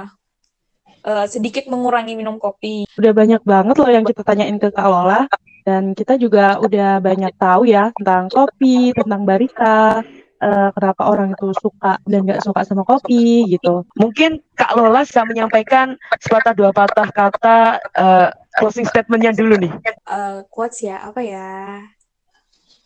uh, 1.05 1.25
sedikit 1.29 1.69
mengurangi 1.69 2.17
minum 2.17 2.41
kopi. 2.41 2.89
Udah 2.97 3.13
banyak 3.13 3.41
banget 3.45 3.75
loh 3.79 3.91
yang 3.91 4.03
kita 4.03 4.21
tanyain 4.25 4.57
ke 4.57 4.73
Kak 4.73 4.87
Lola. 4.89 5.29
Dan 5.67 5.93
kita 5.93 6.17
juga 6.17 6.57
udah 6.57 6.97
banyak 6.97 7.35
tahu 7.37 7.69
ya 7.69 7.93
tentang 7.93 8.25
kopi 8.31 8.89
tentang 8.95 9.21
barista 9.21 10.01
uh, 10.41 10.69
kenapa 10.73 11.07
orang 11.07 11.35
itu 11.35 11.51
suka 11.59 11.99
dan 12.07 12.25
nggak 12.25 12.43
suka 12.43 12.63
sama 12.65 12.83
kopi 12.87 13.45
gitu. 13.51 13.85
Mungkin 13.95 14.41
Kak 14.55 14.75
Lola 14.75 15.03
bisa 15.03 15.23
menyampaikan 15.23 15.95
sepatah 16.19 16.55
dua 16.55 16.71
patah 16.71 17.07
kata 17.11 17.79
uh, 17.95 18.29
closing 18.59 18.87
statementnya 18.87 19.31
dulu 19.31 19.55
nih. 19.55 19.71
Eh, 19.87 20.39
quotes 20.51 20.83
ya, 20.83 20.99
apa 21.05 21.21
ya? 21.23 21.79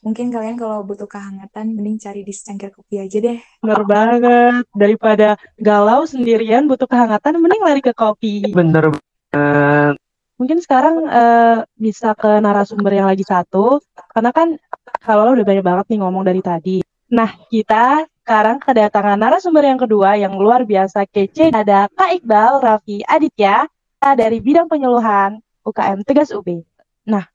Mungkin 0.03 0.35
kalian 0.35 0.59
kalau 0.59 0.83
butuh 0.83 1.07
kehangatan, 1.07 1.79
mending 1.79 1.95
cari 1.95 2.27
di 2.27 2.35
secangkir 2.35 2.75
kopi 2.75 2.99
aja 2.99 3.17
deh. 3.23 3.39
Bener 3.63 3.81
banget. 3.87 4.67
Daripada 4.75 5.39
galau 5.55 6.03
sendirian 6.03 6.67
butuh 6.67 6.91
kehangatan, 6.91 7.39
mending 7.39 7.63
lari 7.63 7.79
ke 7.79 7.95
kopi. 7.95 8.51
Bener 8.51 8.91
banget. 8.91 9.95
Mungkin 10.35 10.59
sekarang 10.59 11.07
eh, 11.07 11.57
bisa 11.79 12.11
ke 12.19 12.43
narasumber 12.43 12.91
yang 12.91 13.07
lagi 13.07 13.23
satu, 13.23 13.79
karena 14.11 14.35
kan 14.35 14.59
kalau 14.99 15.31
lo 15.31 15.39
udah 15.39 15.47
banyak 15.47 15.63
banget 15.63 15.85
nih 15.95 15.99
ngomong 16.03 16.23
dari 16.27 16.41
tadi. 16.43 16.77
Nah, 17.13 17.29
kita 17.45 18.09
sekarang 18.25 18.57
kedatangan 18.57 19.21
narasumber 19.21 19.61
yang 19.61 19.77
kedua 19.77 20.17
yang 20.17 20.33
luar 20.33 20.65
biasa 20.65 21.05
kece. 21.05 21.53
Ada 21.53 21.85
Kak 21.93 22.09
Iqbal 22.17 22.57
Raffi 22.57 23.05
Aditya 23.05 23.69
dari 24.17 24.41
bidang 24.41 24.65
penyuluhan 24.65 25.37
UKM 25.61 26.01
Tegas 26.01 26.33
UB. 26.33 26.65
Nah, 27.05 27.29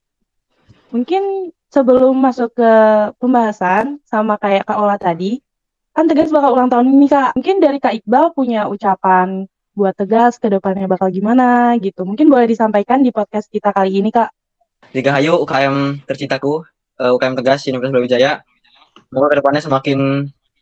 mungkin 0.90 1.54
sebelum 1.70 2.18
masuk 2.18 2.58
ke 2.58 2.72
pembahasan 3.22 4.02
sama 4.02 4.34
kayak 4.34 4.66
Kak 4.66 4.82
Ola 4.82 4.98
tadi, 4.98 5.38
kan 5.94 6.10
Tegas 6.10 6.34
bakal 6.34 6.58
ulang 6.58 6.74
tahun 6.74 6.90
ini 6.90 7.06
Kak. 7.06 7.38
Mungkin 7.38 7.62
dari 7.62 7.78
Kak 7.78 7.94
Iqbal 8.02 8.34
punya 8.34 8.66
ucapan 8.66 9.46
buat 9.78 9.94
Tegas 9.94 10.42
ke 10.42 10.50
depannya 10.50 10.90
bakal 10.90 11.14
gimana 11.14 11.78
gitu. 11.78 12.02
Mungkin 12.02 12.26
boleh 12.26 12.50
disampaikan 12.50 12.98
di 12.98 13.14
podcast 13.14 13.46
kita 13.46 13.70
kali 13.70 14.02
ini 14.02 14.10
Kak. 14.10 14.34
Dirgahayu 14.90 15.38
UKM 15.46 16.02
tercintaku, 16.02 16.66
eh, 16.98 17.14
UKM 17.14 17.38
Tegas 17.38 17.62
Universitas 17.70 17.94
Brawijaya. 17.94 18.42
Semoga 19.08 19.26
ke 19.32 19.36
depannya 19.40 19.62
semakin 19.64 19.98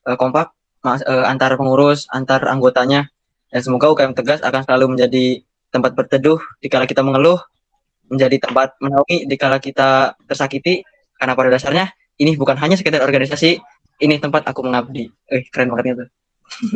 eh, 0.06 0.16
kompak 0.16 0.54
mas, 0.86 1.02
eh, 1.02 1.24
antar 1.26 1.58
pengurus, 1.58 2.06
antar 2.14 2.46
anggotanya. 2.46 3.10
Dan 3.50 3.60
semoga 3.62 3.90
UKM 3.90 4.14
Tegas 4.14 4.40
akan 4.42 4.62
selalu 4.62 4.98
menjadi 4.98 5.42
tempat 5.74 5.98
berteduh 5.98 6.38
dikala 6.62 6.86
kita 6.86 7.02
mengeluh, 7.02 7.42
menjadi 8.06 8.38
tempat 8.46 8.78
menaungi 8.78 9.26
dikala 9.26 9.58
kita 9.58 10.14
tersakiti. 10.30 10.86
Karena 11.16 11.32
pada 11.34 11.48
dasarnya 11.48 11.90
ini 12.20 12.36
bukan 12.36 12.54
hanya 12.60 12.76
sekedar 12.76 13.02
organisasi, 13.02 13.58
ini 14.04 14.14
tempat 14.20 14.46
aku 14.46 14.62
mengabdi. 14.62 15.08
Eh, 15.32 15.42
keren 15.50 15.72
banget 15.72 15.84
itu. 15.96 16.06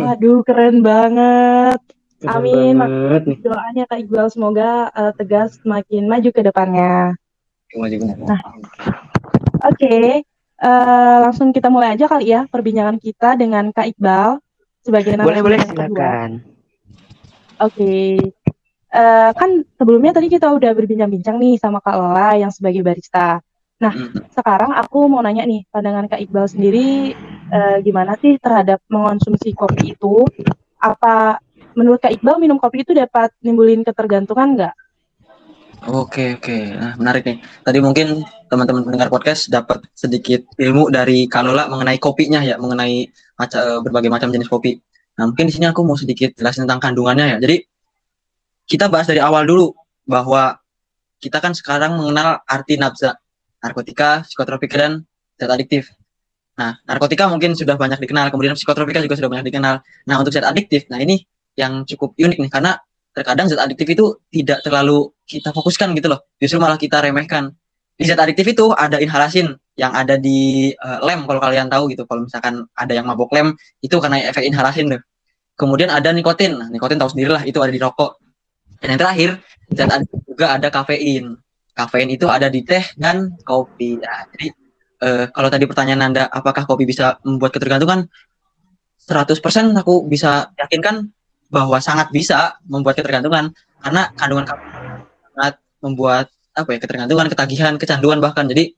Waduh, 0.00 0.38
keren 0.42 0.82
banget. 0.82 1.80
Amin. 2.28 2.76
banget. 2.76 3.22
Doanya 3.40 3.84
Kak 3.88 3.98
Iqbal 4.04 4.28
semoga 4.28 4.92
eh, 4.92 5.12
Tegas 5.16 5.56
semakin 5.62 6.04
maju 6.04 6.28
ke 6.28 6.40
depannya. 6.44 7.16
Maju 7.72 7.96
benar. 8.02 8.16
Oke, 9.60 10.24
eh, 10.60 11.16
langsung 11.24 11.50
kita 11.50 11.72
mulai 11.72 11.96
aja 11.96 12.06
kali 12.06 12.30
ya 12.30 12.44
perbincangan 12.46 13.00
kita 13.00 13.34
dengan 13.40 13.72
Kak 13.72 13.96
Iqbal 13.96 14.38
sebagai 14.84 15.16
Boleh 15.16 15.40
narasumber 15.40 15.44
boleh 15.44 15.58
kedua. 15.60 15.72
silakan. 15.72 16.30
Oke, 17.60 18.16
Eh, 18.90 19.30
kan 19.38 19.62
sebelumnya 19.78 20.10
tadi 20.10 20.26
kita 20.26 20.50
udah 20.50 20.74
berbincang-bincang 20.74 21.38
nih 21.38 21.54
sama 21.62 21.78
Kak 21.78 21.94
Lola 21.94 22.34
yang 22.34 22.50
sebagai 22.50 22.82
barista. 22.82 23.38
Mm. 23.78 24.26
Sekarang 24.34 24.74
aku 24.74 25.06
mau 25.06 25.22
nanya 25.22 25.46
nih, 25.46 25.62
pandangan 25.70 26.10
Kak 26.10 26.18
Iqbal 26.26 26.50
sendiri 26.50 27.14
eh, 27.54 27.76
gimana 27.86 28.18
sih 28.18 28.34
terhadap 28.42 28.82
mengonsumsi 28.90 29.54
kopi 29.54 29.94
itu? 29.94 30.26
Apa 30.82 31.38
menurut 31.78 32.02
Kak 32.02 32.18
Iqbal 32.18 32.42
minum 32.42 32.58
kopi 32.58 32.82
itu 32.82 32.90
dapat 32.90 33.30
nimbulin 33.46 33.86
ketergantungan 33.86 34.58
nggak? 34.58 34.74
Oke 35.80 36.36
oke, 36.36 36.76
nah 36.76 36.92
menarik 37.00 37.24
nih. 37.24 37.40
Tadi 37.64 37.78
mungkin 37.80 38.20
teman-teman 38.52 38.84
pendengar 38.84 39.08
podcast 39.08 39.48
dapat 39.48 39.80
sedikit 39.96 40.44
ilmu 40.60 40.92
dari 40.92 41.24
Kalola 41.24 41.72
mengenai 41.72 41.96
kopinya 41.96 42.44
ya, 42.44 42.60
mengenai 42.60 43.08
maca- 43.40 43.64
eh, 43.64 43.80
berbagai 43.80 44.12
macam 44.12 44.28
jenis 44.28 44.44
kopi. 44.44 44.76
Nah 45.16 45.32
mungkin 45.32 45.48
di 45.48 45.56
sini 45.56 45.72
aku 45.72 45.80
mau 45.80 45.96
sedikit 45.96 46.36
jelasin 46.36 46.68
tentang 46.68 46.84
kandungannya 46.84 47.32
ya. 47.32 47.36
Jadi 47.40 47.64
kita 48.68 48.92
bahas 48.92 49.08
dari 49.08 49.24
awal 49.24 49.48
dulu 49.48 49.72
bahwa 50.04 50.60
kita 51.16 51.40
kan 51.40 51.56
sekarang 51.56 51.96
mengenal 51.96 52.44
arti 52.44 52.76
nafza, 52.76 53.16
narkotika, 53.64 54.20
psikotropika 54.28 54.76
dan 54.76 54.92
zat 55.40 55.48
adiktif. 55.48 55.96
Nah 56.60 56.76
narkotika 56.84 57.24
mungkin 57.24 57.56
sudah 57.56 57.80
banyak 57.80 58.04
dikenal, 58.04 58.28
kemudian 58.28 58.52
psikotropika 58.52 59.00
juga 59.00 59.16
sudah 59.16 59.32
banyak 59.32 59.48
dikenal. 59.48 59.80
Nah 59.80 60.14
untuk 60.20 60.28
zat 60.28 60.44
adiktif, 60.44 60.92
nah 60.92 61.00
ini 61.00 61.24
yang 61.56 61.88
cukup 61.88 62.12
unik 62.20 62.36
nih 62.36 62.52
karena 62.52 62.76
terkadang 63.10 63.50
zat 63.50 63.60
adiktif 63.60 63.86
itu 63.90 64.04
tidak 64.30 64.62
terlalu 64.62 65.10
kita 65.26 65.50
fokuskan 65.50 65.94
gitu 65.98 66.10
loh. 66.10 66.20
Justru 66.38 66.58
malah 66.62 66.78
kita 66.78 67.02
remehkan. 67.02 67.54
Di 67.98 68.08
zat 68.08 68.16
adiktif 68.22 68.56
itu 68.56 68.72
ada 68.72 68.96
inhalasin 68.96 69.52
yang 69.76 69.92
ada 69.92 70.16
di 70.16 70.72
eh, 70.72 70.98
lem 71.04 71.26
kalau 71.28 71.40
kalian 71.42 71.68
tahu 71.68 71.92
gitu. 71.92 72.06
Kalau 72.08 72.24
misalkan 72.24 72.64
ada 72.72 72.92
yang 72.94 73.04
mabok 73.04 73.30
lem 73.34 73.52
itu 73.84 73.96
karena 74.00 74.30
efek 74.30 74.46
inhalasin 74.46 74.96
tuh. 74.96 75.02
Kemudian 75.58 75.92
ada 75.92 76.08
nikotin. 76.14 76.56
Nah, 76.56 76.68
nikotin 76.72 76.96
tahu 76.96 77.12
sendiri 77.12 77.30
lah 77.36 77.42
itu 77.44 77.60
ada 77.60 77.68
di 77.68 77.80
rokok. 77.80 78.16
Dan 78.80 78.96
yang 78.96 79.00
terakhir 79.00 79.30
zat 79.76 79.90
adiktif 79.92 80.20
juga 80.24 80.46
ada 80.56 80.68
kafein. 80.72 81.36
Kafein 81.76 82.08
itu 82.08 82.26
ada 82.26 82.48
di 82.48 82.64
teh 82.64 82.82
dan 82.96 83.36
kopi. 83.44 84.00
Nah, 84.00 84.24
jadi 84.32 84.46
eh, 85.04 85.24
kalau 85.34 85.48
tadi 85.52 85.64
pertanyaan 85.68 86.02
anda 86.12 86.24
apakah 86.30 86.64
kopi 86.64 86.88
bisa 86.88 87.20
membuat 87.26 87.52
ketergantungan? 87.52 88.08
100% 89.00 89.42
aku 89.74 90.06
bisa 90.06 90.54
yakinkan 90.54 91.10
bahwa 91.50 91.82
sangat 91.82 92.08
bisa 92.14 92.56
membuat 92.64 92.96
ketergantungan 92.96 93.50
karena 93.82 94.02
kandungan 94.14 94.46
kafein 94.46 95.02
sangat 95.34 95.54
membuat 95.82 96.26
apa 96.54 96.68
ya 96.74 96.78
ketergantungan, 96.78 97.26
ketagihan, 97.30 97.74
kecanduan 97.76 98.18
bahkan. 98.22 98.46
Jadi 98.46 98.74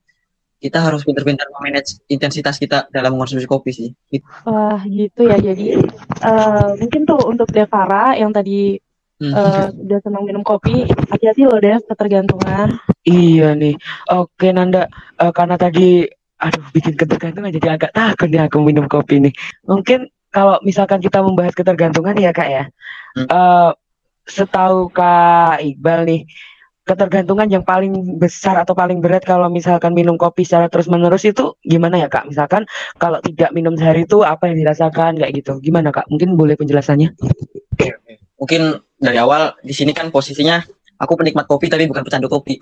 kita 0.63 0.79
harus 0.79 1.03
pintar-pintar 1.03 1.51
memanage 1.51 1.99
intensitas 2.07 2.55
kita 2.55 2.87
dalam 2.95 3.19
mengonsumsi 3.19 3.51
kopi 3.51 3.71
sih. 3.75 3.91
Gitu. 4.09 4.23
Wah, 4.47 4.79
gitu 4.87 5.27
ya. 5.27 5.37
Jadi 5.37 5.75
eh, 6.23 6.71
mungkin 6.79 7.03
tuh 7.03 7.21
untuk 7.27 7.51
Devara 7.53 8.17
yang 8.17 8.31
tadi 8.33 8.79
Hmm. 9.23 9.31
eh, 9.39 9.67
udah 9.87 9.99
senang 10.03 10.27
minum 10.27 10.43
kopi, 10.43 10.83
hati-hati 10.83 11.47
loh 11.47 11.63
Dev 11.63 11.87
ketergantungan. 11.87 12.75
Iya 13.07 13.55
nih. 13.55 13.79
Oke 14.11 14.51
Nanda, 14.51 14.91
Eh, 15.15 15.31
karena 15.31 15.55
tadi 15.55 16.03
aduh 16.43 16.67
bikin 16.75 16.99
ketergantungan 16.99 17.55
jadi 17.55 17.79
agak 17.79 17.95
takut 17.95 18.27
nih 18.27 18.51
aku 18.51 18.59
minum 18.59 18.91
kopi 18.91 19.23
nih. 19.23 19.31
Mungkin 19.63 20.11
kalau 20.33 20.57
misalkan 20.65 20.99
kita 20.99 21.21
membahas 21.21 21.53
ketergantungan 21.53 22.17
ya 22.17 22.33
Kak 22.33 22.49
ya. 22.49 22.65
Hmm. 23.15 23.29
Eh, 23.29 23.71
setahu 24.25 24.89
Kak 24.89 25.61
Iqbal 25.61 26.09
nih, 26.09 26.21
ketergantungan 26.83 27.47
yang 27.47 27.63
paling 27.63 28.19
besar 28.19 28.59
atau 28.59 28.75
paling 28.75 28.99
berat 28.99 29.23
kalau 29.23 29.47
misalkan 29.47 29.95
minum 29.95 30.19
kopi 30.19 30.43
secara 30.43 30.67
terus-menerus 30.67 31.23
itu 31.29 31.55
gimana 31.63 32.01
ya 32.01 32.09
Kak? 32.11 32.27
Misalkan 32.27 32.67
kalau 32.99 33.23
tidak 33.23 33.55
minum 33.55 33.79
sehari 33.79 34.09
itu 34.09 34.27
apa 34.27 34.51
yang 34.51 34.59
dirasakan 34.59 35.21
kayak 35.21 35.33
gitu. 35.37 35.63
Gimana 35.63 35.95
Kak? 35.95 36.11
Mungkin 36.11 36.35
boleh 36.35 36.59
penjelasannya? 36.59 37.15
Mungkin 38.41 38.63
dari 38.99 39.19
awal 39.23 39.55
di 39.63 39.71
sini 39.71 39.95
kan 39.95 40.11
posisinya 40.11 40.59
aku 40.99 41.15
penikmat 41.15 41.47
kopi 41.47 41.71
tapi 41.71 41.87
bukan 41.87 42.03
pecandu 42.03 42.27
kopi. 42.27 42.59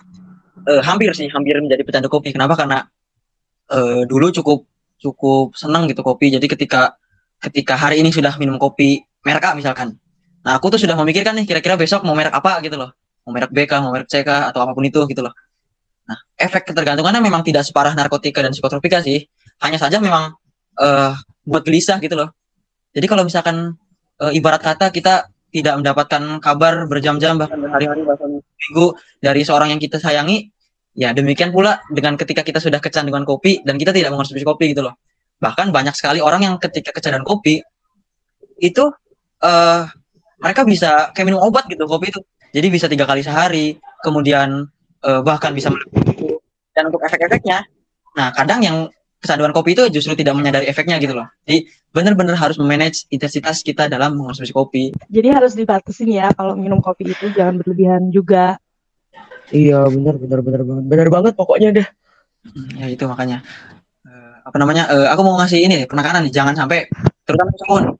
Eh, 0.68 0.83
hampir 0.85 1.16
sih, 1.16 1.33
hampir 1.33 1.56
menjadi 1.56 1.80
pecandu 1.87 2.12
kopi. 2.12 2.37
Kenapa? 2.37 2.59
Karena 2.59 2.85
eh, 3.72 4.04
dulu 4.04 4.28
cukup 4.28 4.68
cukup 5.00 5.56
senang 5.56 5.88
gitu 5.88 6.04
kopi. 6.04 6.28
Jadi 6.28 6.44
ketika 6.44 7.00
ketika 7.40 7.74
hari 7.74 8.05
ini 8.05 8.12
sudah 8.12 8.37
minum 8.37 8.61
kopi 8.61 9.00
merek 9.24 9.44
A 9.48 9.50
misalkan. 9.57 9.96
Nah, 10.40 10.57
aku 10.57 10.72
tuh 10.72 10.81
sudah 10.81 10.96
memikirkan 10.96 11.37
nih 11.37 11.44
kira-kira 11.44 11.76
besok 11.76 12.05
mau 12.05 12.16
merek 12.16 12.33
apa 12.33 12.61
gitu 12.64 12.76
loh. 12.76 12.92
Mau 13.29 13.33
merek 13.37 13.53
BK, 13.53 13.72
mau 13.85 13.92
merek 13.92 14.09
CK 14.09 14.53
atau 14.53 14.64
apa 14.64 14.72
pun 14.72 14.85
itu 14.85 15.00
gitu 15.05 15.20
loh. 15.20 15.33
Nah, 16.09 16.16
efek 16.40 16.72
ketergantungannya 16.72 17.20
memang 17.20 17.44
tidak 17.44 17.68
separah 17.68 17.92
narkotika 17.92 18.40
dan 18.40 18.57
psikotropika 18.57 19.05
sih. 19.05 19.29
Hanya 19.61 19.76
saja 19.76 20.00
memang 20.00 20.33
eh 20.81 21.12
buat 21.44 21.62
gelisah 21.64 22.00
gitu 22.00 22.16
loh. 22.16 22.33
Jadi 22.96 23.07
kalau 23.07 23.22
misalkan 23.29 23.76
eh, 24.20 24.33
ibarat 24.37 24.64
kata 24.64 24.88
kita 24.88 25.29
tidak 25.50 25.74
mendapatkan 25.83 26.38
kabar 26.38 26.87
berjam-jam 26.87 27.37
bahkan 27.37 27.59
berhari-hari 27.59 28.07
bahkan 28.07 28.38
minggu 28.38 28.87
dari 29.18 29.42
seorang 29.42 29.74
yang 29.74 29.83
kita 29.83 29.98
sayangi, 29.98 30.48
ya 30.94 31.11
demikian 31.11 31.50
pula 31.50 31.83
dengan 31.90 32.14
ketika 32.14 32.46
kita 32.46 32.62
sudah 32.62 32.79
kecanduan 32.79 33.26
kopi 33.26 33.61
dan 33.66 33.76
kita 33.76 33.90
tidak 33.90 34.14
mengonsumsi 34.14 34.46
kopi 34.46 34.72
gitu 34.72 34.87
loh. 34.87 34.94
Bahkan 35.40 35.72
banyak 35.72 35.96
sekali 35.96 36.20
orang 36.20 36.44
yang 36.44 36.55
ketika 36.61 36.92
kecanduan 36.92 37.24
kopi 37.24 37.64
itu 38.61 38.85
eh 39.40 39.83
mereka 40.40 40.64
bisa 40.64 41.12
kayak 41.12 41.26
minum 41.33 41.40
obat 41.44 41.68
gitu 41.68 41.85
kopi 41.88 42.12
itu. 42.12 42.20
Jadi 42.50 42.66
bisa 42.68 42.87
tiga 42.90 43.07
kali 43.07 43.24
sehari, 43.24 43.81
kemudian 44.05 44.68
eh, 45.05 45.20
bahkan 45.24 45.57
bisa 45.57 45.72
melebihi. 45.72 46.37
Dan 46.70 46.88
untuk 46.92 47.03
efek-efeknya, 47.03 47.66
nah 48.14 48.31
kadang 48.31 48.62
yang 48.62 48.76
kecanduan 49.20 49.53
kopi 49.53 49.76
itu 49.76 49.85
justru 49.92 50.16
tidak 50.16 50.33
menyadari 50.33 50.66
efeknya 50.66 50.96
gitu 50.96 51.12
loh. 51.12 51.29
Jadi 51.44 51.68
benar-benar 51.92 52.40
harus 52.40 52.57
memanage 52.57 53.05
intensitas 53.12 53.61
kita 53.61 53.87
dalam 53.87 54.16
mengonsumsi 54.16 54.50
kopi. 54.55 54.96
Jadi 55.12 55.29
harus 55.29 55.53
dibatasin 55.53 56.09
ya 56.09 56.33
kalau 56.33 56.57
minum 56.57 56.81
kopi 56.81 57.12
itu 57.12 57.29
jangan 57.37 57.61
berlebihan 57.61 58.09
juga. 58.09 58.57
Iya 59.53 59.85
benar 59.92 60.16
benar 60.16 60.40
benar 60.40 60.62
banget. 60.64 60.85
Benar 60.88 61.09
banget 61.12 61.33
pokoknya 61.37 61.68
deh. 61.74 61.87
Hmm, 62.40 62.72
Ya 62.81 62.87
itu 62.88 63.05
makanya 63.05 63.44
apa 64.44 64.57
namanya? 64.61 64.88
eh, 64.90 65.07
aku 65.12 65.20
mau 65.26 65.37
ngasih 65.40 65.61
ini 65.64 65.74
nih, 65.85 65.87
penekanan 65.90 66.26
nih, 66.26 66.33
jangan 66.33 66.55
sampai 66.57 66.88
terutama 67.24 67.50
cowok. 67.57 67.79
nih. 67.85 67.94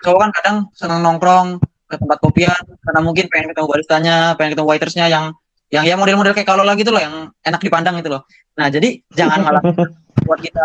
Cowok 0.00 0.18
kan 0.24 0.30
kadang 0.32 0.56
senang 0.72 1.00
nongkrong 1.04 1.48
ke 1.90 1.96
tempat 1.98 2.18
kopian 2.22 2.62
karena 2.86 3.00
mungkin 3.02 3.24
pengen 3.28 3.46
ketemu 3.52 3.66
baristanya, 3.66 4.16
pengen 4.38 4.50
ketemu 4.56 4.68
waitersnya 4.70 5.06
yang 5.10 5.24
yang 5.70 5.86
ya 5.86 5.94
model-model 5.94 6.34
kayak 6.34 6.48
kalau 6.50 6.66
gitu 6.74 6.90
loh 6.90 6.98
yang 6.98 7.14
enak 7.46 7.60
dipandang 7.62 7.94
gitu 8.02 8.10
loh. 8.10 8.22
Nah, 8.58 8.66
jadi 8.70 9.02
jangan 9.14 9.38
malah 9.42 9.62
buat 10.26 10.40
kita 10.42 10.64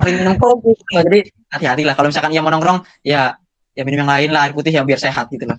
sering 0.00 0.16
minum 0.24 0.36
kopi. 0.40 0.72
gitu 0.72 0.90
loh. 0.96 1.02
Jadi 1.08 1.18
hati-hati 1.52 1.82
lah 1.84 1.94
kalau 1.96 2.08
misalkan 2.08 2.32
ia 2.32 2.40
mau 2.40 2.52
nongkrong 2.52 2.84
ya 3.04 3.36
ya 3.74 3.82
minum 3.84 4.06
yang 4.06 4.10
lain 4.10 4.28
lah 4.32 4.48
air 4.48 4.52
putih 4.56 4.72
yang 4.72 4.86
biar 4.88 5.00
sehat 5.00 5.28
gitu 5.28 5.44
loh. 5.44 5.58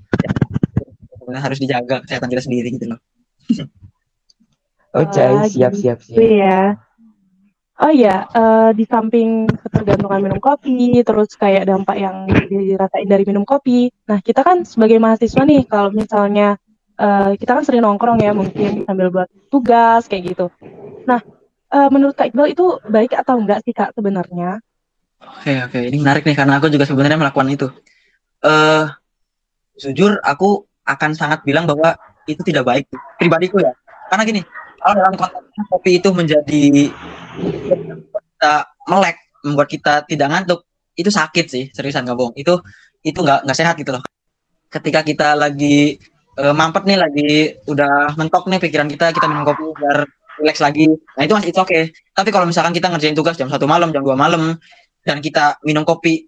Ya, 1.26 1.42
harus 1.42 1.58
dijaga 1.58 2.06
kesehatan 2.06 2.30
kita 2.30 2.42
sendiri 2.46 2.70
gitu 2.74 2.86
loh. 2.96 3.00
Oke, 4.96 5.20
Ah, 5.20 5.44
siap, 5.52 5.76
siap, 5.76 6.00
gitu 6.08 6.16
siap. 6.16 6.32
ya. 6.40 6.60
Oh 7.76 7.92
iya, 7.92 8.24
eh, 8.32 8.72
di 8.72 8.88
samping 8.88 9.52
ketergantungan 9.52 10.24
minum 10.24 10.40
kopi, 10.40 11.04
terus 11.04 11.36
kayak 11.36 11.68
dampak 11.68 12.00
yang 12.00 12.24
dirasain 12.48 13.04
dari 13.04 13.28
minum 13.28 13.44
kopi. 13.44 13.92
Nah, 14.08 14.24
kita 14.24 14.48
kan 14.48 14.64
sebagai 14.64 14.96
mahasiswa 14.96 15.44
nih, 15.44 15.68
kalau 15.68 15.92
misalnya 15.92 16.56
eh, 16.96 17.36
kita 17.36 17.52
kan 17.52 17.68
sering 17.68 17.84
nongkrong 17.84 18.24
ya, 18.24 18.32
mungkin 18.32 18.88
sambil 18.88 19.12
buat 19.12 19.28
tugas 19.52 20.08
kayak 20.08 20.24
gitu. 20.32 20.48
Nah, 21.04 21.20
eh, 21.76 21.90
menurut 21.92 22.16
Kak 22.16 22.32
Iqbal 22.32 22.56
itu 22.56 22.80
baik 22.88 23.12
atau 23.12 23.44
enggak 23.44 23.60
sih 23.68 23.76
Kak 23.76 23.92
sebenarnya? 23.92 24.64
Oke, 25.20 25.60
oke. 25.68 25.80
Ini 25.92 25.98
menarik 26.00 26.24
nih 26.24 26.38
karena 26.40 26.64
aku 26.64 26.72
juga 26.72 26.88
sebenarnya 26.88 27.20
melakukan 27.20 27.52
itu. 27.52 27.68
Eh, 28.40 28.86
jujur 29.84 30.16
aku 30.24 30.64
akan 30.88 31.12
sangat 31.12 31.44
bilang 31.44 31.68
bahwa 31.68 32.00
itu 32.24 32.40
tidak 32.40 32.64
baik 32.64 32.88
pribadiku 33.20 33.60
ya. 33.60 33.76
Karena 34.08 34.24
gini, 34.24 34.42
kopi 35.72 35.92
itu 35.98 36.10
menjadi 36.14 36.64
kita 38.36 38.54
melek, 38.86 39.18
membuat 39.42 39.68
kita 39.70 39.94
tidak 40.06 40.28
ngantuk, 40.30 40.60
itu 40.96 41.10
sakit 41.10 41.46
sih, 41.50 41.64
seriusan 41.74 42.06
nggak 42.06 42.18
bohong. 42.18 42.36
Itu 42.38 42.62
itu 43.02 43.20
nggak 43.20 43.46
nggak 43.46 43.58
sehat 43.58 43.76
gitu 43.82 43.98
loh. 43.98 44.04
Ketika 44.70 45.02
kita 45.02 45.34
lagi 45.34 45.98
eh, 46.38 46.54
mampet 46.54 46.84
nih, 46.86 46.98
lagi 47.00 47.30
udah 47.66 48.14
mentok 48.20 48.46
nih 48.50 48.60
pikiran 48.62 48.88
kita, 48.90 49.12
kita 49.16 49.26
minum 49.26 49.46
kopi 49.48 49.66
biar 49.74 50.06
relax 50.42 50.58
lagi. 50.62 50.86
Nah 50.90 51.22
itu 51.24 51.34
masih 51.34 51.50
itu 51.50 51.60
oke. 51.60 51.80
Tapi 52.14 52.30
kalau 52.30 52.46
misalkan 52.46 52.74
kita 52.76 52.92
ngerjain 52.92 53.16
tugas 53.16 53.36
jam 53.40 53.48
satu 53.48 53.66
malam, 53.66 53.90
jam 53.96 54.04
2 54.04 54.14
malam, 54.14 54.60
dan 55.06 55.18
kita 55.22 55.62
minum 55.64 55.88
kopi, 55.88 56.28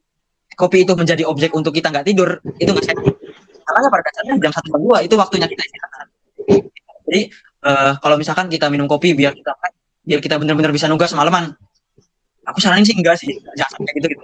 kopi 0.55 0.87
itu 0.87 0.93
menjadi 0.95 1.27
objek 1.27 1.51
untuk 1.53 1.75
kita 1.75 1.91
nggak 1.91 2.05
tidur, 2.07 2.39
itu 2.57 2.69
nggak 2.71 2.85
sehat. 2.85 2.99
Makanya 3.67 3.89
pada 3.91 4.03
dasarnya 4.07 4.33
jam 4.39 4.53
satu 4.55 4.67
jam 4.71 4.79
dua 4.79 4.97
itu 5.03 5.15
waktunya 5.19 5.47
kita 5.49 5.63
istirahat. 5.67 6.07
Jadi 7.07 7.21
eh, 7.67 7.91
kalau 7.99 8.15
misalkan 8.15 8.47
kita 8.47 8.71
minum 8.71 8.87
kopi 8.87 9.11
biar 9.11 9.35
kita 9.35 9.51
biar 10.07 10.19
kita 10.23 10.39
benar-benar 10.39 10.71
bisa 10.71 10.87
nugas 10.87 11.11
malaman, 11.11 11.51
aku 12.47 12.63
saranin 12.63 12.87
sih 12.87 12.95
enggak 12.95 13.19
sih, 13.19 13.35
jangan 13.59 13.83
sampai 13.83 13.91
gitu 13.99 14.07
gitu. 14.07 14.23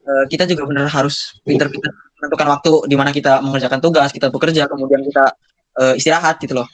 Eh, 0.00 0.24
kita 0.30 0.46
juga 0.46 0.62
benar 0.70 0.86
harus 0.86 1.38
pinter-pinter 1.42 1.90
menentukan 2.20 2.48
waktu 2.52 2.70
di 2.90 2.96
mana 2.96 3.10
kita 3.10 3.40
mengerjakan 3.42 3.80
tugas, 3.82 4.10
kita 4.14 4.30
bekerja, 4.30 4.70
kemudian 4.70 5.02
kita 5.02 5.24
eh, 5.82 5.94
istirahat 5.98 6.38
gitu 6.38 6.54
loh. 6.58 6.68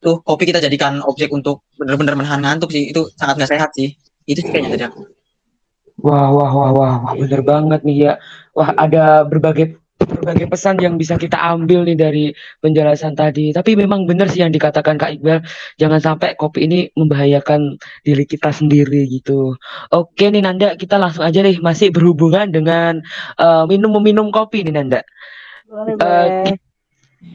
Tuh 0.00 0.24
kopi 0.24 0.48
kita 0.48 0.62
jadikan 0.64 1.04
objek 1.04 1.28
untuk 1.34 1.66
benar-benar 1.76 2.16
menahan 2.16 2.40
ngantuk 2.40 2.72
sih, 2.72 2.88
itu 2.88 3.10
sangat 3.18 3.36
nggak 3.42 3.50
sehat 3.52 3.70
sih. 3.76 3.92
Itu 4.24 4.40
sih 4.40 4.50
kayaknya 4.52 4.70
tadi 4.76 4.84
aku. 4.88 5.00
Wah, 6.00 6.32
wah, 6.32 6.48
wah, 6.48 6.70
wah, 6.72 6.94
wah, 7.04 7.12
bener 7.12 7.44
banget 7.44 7.80
nih 7.84 7.96
ya. 8.08 8.12
Wah, 8.56 8.72
ada 8.72 9.20
berbagai 9.28 9.76
berbagai 10.20 10.52
pesan 10.52 10.76
yang 10.78 11.00
bisa 11.00 11.16
kita 11.16 11.40
ambil 11.40 11.88
nih 11.88 11.96
dari 11.96 12.24
penjelasan 12.60 13.16
tadi. 13.16 13.56
Tapi 13.56 13.72
memang 13.74 14.04
benar 14.04 14.28
sih 14.28 14.44
yang 14.44 14.52
dikatakan 14.52 15.00
Kak 15.00 15.16
Iqbal, 15.16 15.40
jangan 15.80 15.96
sampai 15.98 16.36
kopi 16.36 16.68
ini 16.68 16.78
membahayakan 16.92 17.80
diri 18.04 18.28
kita 18.28 18.52
sendiri 18.52 19.08
gitu. 19.08 19.56
Oke 19.90 20.28
nih 20.28 20.44
Nanda, 20.44 20.76
kita 20.76 21.00
langsung 21.00 21.24
aja 21.24 21.40
nih 21.40 21.58
masih 21.64 21.88
berhubungan 21.90 22.52
dengan 22.52 23.00
eh, 23.40 23.64
minum 23.66 23.96
meminum 23.96 24.28
kopi 24.28 24.62
nih 24.62 24.76
Nanda. 24.76 25.00
Boleh, 25.66 25.96
Eh, 25.96 26.28
ki- 26.44 26.60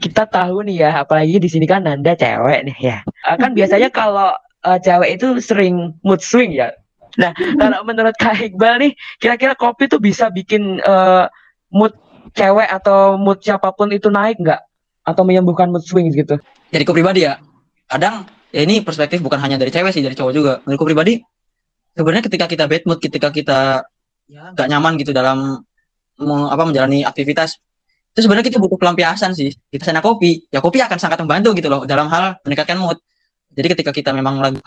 kita 0.06 0.30
tahu 0.30 0.66
nih 0.66 0.86
ya, 0.86 0.92
apalagi 1.02 1.42
di 1.42 1.50
sini 1.50 1.66
kan 1.66 1.84
Nanda 1.86 2.14
cewek 2.14 2.70
nih 2.72 2.78
ya. 2.80 2.98
Eh, 3.02 3.36
kan 3.42 3.52
biasanya 3.58 3.90
kalau 3.90 4.32
eh, 4.62 4.80
cewek 4.80 5.18
itu 5.18 5.42
sering 5.42 5.98
mood 6.06 6.22
swing 6.22 6.54
ya. 6.54 6.70
Nah, 7.16 7.32
kalau 7.56 7.80
menurut 7.88 8.12
Kak 8.20 8.36
Iqbal 8.44 8.76
nih, 8.84 8.92
kira-kira 9.24 9.56
kopi 9.56 9.88
tuh 9.88 10.04
bisa 10.04 10.28
bikin 10.30 10.84
eh, 10.84 11.26
mood 11.72 11.96
cewek 12.34 12.70
atau 12.70 13.20
mood 13.20 13.44
siapa 13.44 13.70
pun 13.76 13.92
itu 13.92 14.10
naik 14.10 14.42
nggak? 14.42 14.62
Atau 15.06 15.22
menyembuhkan 15.22 15.70
mood 15.70 15.86
swing 15.86 16.10
gitu? 16.10 16.40
Jadiku 16.74 16.96
pribadi 16.96 17.30
ya, 17.30 17.38
kadang 17.86 18.26
ya 18.50 18.66
ini 18.66 18.82
perspektif 18.82 19.22
bukan 19.22 19.38
hanya 19.38 19.62
dari 19.62 19.70
cewek 19.70 19.94
sih, 19.94 20.02
dari 20.02 20.18
cowok 20.18 20.34
juga. 20.34 20.54
Menurutku 20.66 20.88
pribadi, 20.90 21.22
sebenarnya 21.94 22.24
ketika 22.26 22.46
kita 22.50 22.66
bad 22.66 22.84
mood, 22.90 23.00
ketika 23.04 23.30
kita 23.30 23.60
ya 24.26 24.50
nggak 24.58 24.68
nyaman 24.72 24.98
gitu 24.98 25.14
dalam 25.14 25.62
me- 26.18 26.50
apa 26.50 26.64
menjalani 26.66 27.06
aktivitas, 27.06 27.62
itu 28.16 28.20
sebenarnya 28.26 28.48
kita 28.50 28.58
butuh 28.58 28.80
pelampiasan 28.80 29.36
sih. 29.38 29.54
Kita 29.70 29.92
sana 29.92 30.02
kopi, 30.02 30.50
ya 30.50 30.64
kopi 30.64 30.82
akan 30.82 30.98
sangat 30.98 31.22
membantu 31.22 31.54
gitu 31.54 31.70
loh 31.70 31.86
dalam 31.86 32.10
hal 32.10 32.42
meningkatkan 32.42 32.80
mood. 32.80 32.98
Jadi 33.56 33.68
ketika 33.78 33.92
kita 33.94 34.12
memang 34.12 34.42
lagi 34.42 34.60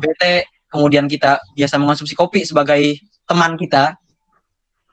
bete, 0.00 0.48
kemudian 0.68 1.08
kita 1.08 1.40
biasa 1.56 1.80
mengonsumsi 1.80 2.16
kopi 2.16 2.44
sebagai 2.44 3.00
teman 3.24 3.56
kita, 3.56 3.96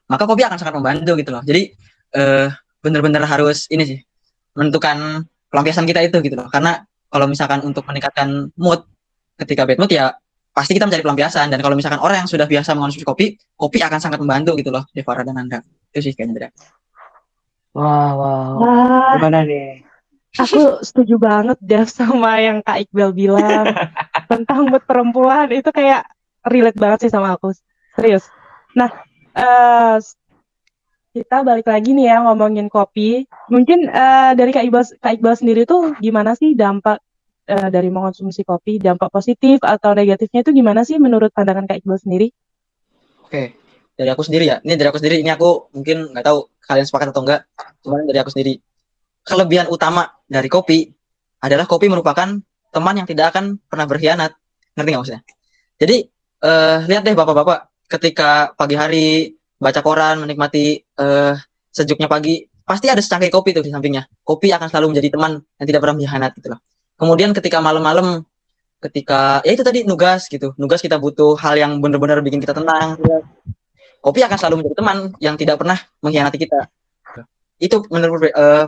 maka 0.09 0.23
kopi 0.25 0.41
akan 0.43 0.57
sangat 0.57 0.75
membantu 0.75 1.13
gitu 1.21 1.29
loh. 1.31 1.43
Jadi 1.45 1.71
eh, 2.17 2.47
benar-benar 2.81 3.23
harus 3.29 3.69
ini 3.69 3.83
sih 3.85 3.99
menentukan 4.57 5.23
pelampiasan 5.53 5.85
kita 5.85 6.01
itu 6.03 6.17
gitu 6.25 6.35
loh. 6.35 6.49
Karena 6.49 6.81
kalau 7.09 7.25
misalkan 7.29 7.61
untuk 7.61 7.85
meningkatkan 7.85 8.49
mood 8.57 8.85
ketika 9.39 9.63
bad 9.63 9.79
mood 9.79 9.91
ya 9.93 10.13
pasti 10.49 10.75
kita 10.75 10.89
mencari 10.89 11.05
pelampiasan 11.05 11.47
dan 11.53 11.61
kalau 11.61 11.77
misalkan 11.77 12.01
orang 12.01 12.25
yang 12.25 12.29
sudah 12.29 12.49
biasa 12.49 12.75
mengonsumsi 12.75 13.05
kopi, 13.05 13.37
kopi 13.55 13.79
akan 13.79 14.01
sangat 14.01 14.19
membantu 14.19 14.57
gitu 14.59 14.73
loh, 14.73 14.83
Devara 14.91 15.23
dan 15.23 15.37
Anda. 15.39 15.61
Itu 15.93 16.09
sih 16.09 16.13
kayaknya 16.17 16.49
tidak. 16.49 16.51
Wah, 17.77 18.11
wah. 18.17 18.47
Wah, 18.59 19.13
Gimana 19.15 19.45
nih? 19.45 19.85
aku 20.37 20.85
setuju 20.85 21.17
banget 21.17 21.57
Dev 21.69 21.89
sama 21.89 22.37
yang 22.37 22.61
Kak 22.61 22.85
Iqbal 22.85 23.11
bilang 23.17 23.65
tentang 24.29 24.69
mood 24.69 24.83
perempuan 24.85 25.49
itu 25.49 25.69
kayak 25.73 26.05
relate 26.45 26.77
banget 26.77 27.07
sih 27.07 27.11
sama 27.13 27.33
aku 27.33 27.49
serius. 27.97 28.29
Nah, 28.77 28.89
eh, 29.35 29.97
kita 31.09 31.41
balik 31.41 31.67
lagi 31.67 31.91
nih 31.97 32.05
ya 32.13 32.17
ngomongin 32.23 32.69
kopi. 32.69 33.25
Mungkin 33.49 33.89
eh, 33.89 34.31
dari 34.37 34.51
Kak 34.53 34.63
Iqbal, 34.69 34.83
Kak 35.01 35.13
Iqbal 35.17 35.35
sendiri 35.35 35.65
tuh 35.65 35.97
gimana 35.97 36.37
sih 36.37 36.53
dampak 36.53 37.01
eh, 37.49 37.69
dari 37.73 37.89
mengonsumsi 37.89 38.45
kopi, 38.45 38.77
dampak 38.77 39.09
positif 39.09 39.59
atau 39.65 39.97
negatifnya 39.97 40.45
itu 40.45 40.51
gimana 40.53 40.85
sih 40.85 41.01
menurut 41.01 41.33
pandangan 41.33 41.65
Kak 41.65 41.81
Iqbal 41.81 41.99
sendiri? 41.99 42.27
Oke, 43.25 43.57
dari 43.97 44.09
aku 44.09 44.21
sendiri 44.21 44.45
ya. 44.49 44.57
Ini 44.61 44.73
dari 44.77 44.87
aku 44.89 45.01
sendiri. 45.01 45.21
Ini 45.21 45.33
aku 45.33 45.73
mungkin 45.73 46.13
nggak 46.13 46.25
tahu 46.25 46.39
kalian 46.65 46.85
sepakat 46.85 47.07
atau 47.09 47.21
enggak. 47.25 47.41
Cuman 47.81 48.05
dari 48.05 48.19
aku 48.21 48.31
sendiri. 48.31 48.61
Kelebihan 49.25 49.67
utama 49.67 50.09
dari 50.25 50.47
kopi 50.47 50.87
adalah 51.41 51.65
kopi 51.69 51.91
merupakan 51.91 52.37
teman 52.69 52.95
yang 52.95 53.07
tidak 53.09 53.33
akan 53.33 53.57
pernah 53.65 53.85
berkhianat. 53.89 54.31
Ngerti 54.77 54.89
nggak 54.93 55.01
maksudnya? 55.01 55.23
Jadi 55.79 55.97
eh, 56.45 56.77
lihat 56.85 57.01
deh 57.03 57.15
bapak-bapak, 57.17 57.59
ketika 57.89 58.53
pagi 58.53 58.77
hari 58.77 59.07
baca 59.57 59.81
koran, 59.81 60.21
menikmati 60.21 60.79
eh, 60.79 61.33
sejuknya 61.73 62.05
pagi, 62.05 62.45
pasti 62.63 62.85
ada 62.87 63.01
secangkir 63.01 63.33
kopi 63.33 63.51
tuh 63.51 63.65
di 63.65 63.73
sampingnya. 63.73 64.05
Kopi 64.21 64.53
akan 64.53 64.69
selalu 64.69 64.95
menjadi 64.95 65.17
teman 65.17 65.41
yang 65.57 65.67
tidak 65.67 65.79
pernah 65.81 65.95
berkhianat 65.97 66.31
gitu 66.37 66.47
loh. 66.53 66.59
Kemudian 67.01 67.33
ketika 67.33 67.57
malam-malam, 67.59 68.21
ketika 68.79 69.41
ya 69.41 69.51
itu 69.57 69.65
tadi 69.65 69.83
nugas 69.83 70.29
gitu, 70.29 70.53
nugas 70.55 70.79
kita 70.79 71.01
butuh 71.01 71.33
hal 71.41 71.57
yang 71.57 71.81
benar-benar 71.81 72.21
bikin 72.21 72.39
kita 72.39 72.53
tenang. 72.53 73.01
Kopi 73.99 74.23
akan 74.23 74.37
selalu 74.39 74.63
menjadi 74.63 74.75
teman 74.79 74.97
yang 75.19 75.35
tidak 75.35 75.59
pernah 75.59 75.75
mengkhianati 75.99 76.37
kita. 76.39 76.71
Itu 77.59 77.83
menurut 77.91 78.31
eh, 78.31 78.65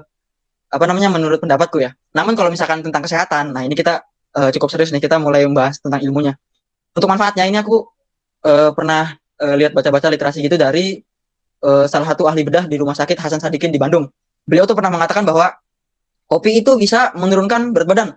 apa 0.72 0.86
namanya 0.90 1.14
menurut 1.14 1.40
pendapatku 1.40 1.80
ya. 1.80 1.96
Namun 2.12 2.36
kalau 2.36 2.52
misalkan 2.52 2.84
tentang 2.84 3.06
kesehatan, 3.06 3.56
nah 3.56 3.64
ini 3.64 3.78
kita 3.78 4.04
eh, 4.36 4.50
cukup 4.52 4.68
serius 4.74 4.92
nih 4.92 5.00
kita 5.00 5.22
mulai 5.22 5.48
membahas 5.48 5.80
tentang 5.80 6.04
ilmunya. 6.04 6.36
Untuk 6.92 7.08
manfaatnya 7.08 7.48
ini 7.48 7.56
aku 7.56 7.88
eh, 8.46 8.70
pernah 8.74 9.14
eh, 9.42 9.56
lihat 9.58 9.72
baca-baca 9.74 10.10
literasi 10.10 10.46
gitu 10.46 10.58
dari 10.58 10.98
eh, 11.62 11.86
salah 11.86 12.08
satu 12.14 12.26
ahli 12.26 12.46
bedah 12.46 12.66
di 12.66 12.76
Rumah 12.78 12.98
Sakit 12.98 13.18
Hasan 13.18 13.42
Sadikin 13.42 13.70
di 13.70 13.80
Bandung. 13.82 14.10
Beliau 14.46 14.66
tuh 14.66 14.74
pernah 14.74 14.94
mengatakan 14.94 15.26
bahwa 15.26 15.54
kopi 16.26 16.62
itu 16.62 16.78
bisa 16.80 17.14
menurunkan 17.14 17.76
berat 17.76 17.88
badan 17.88 18.10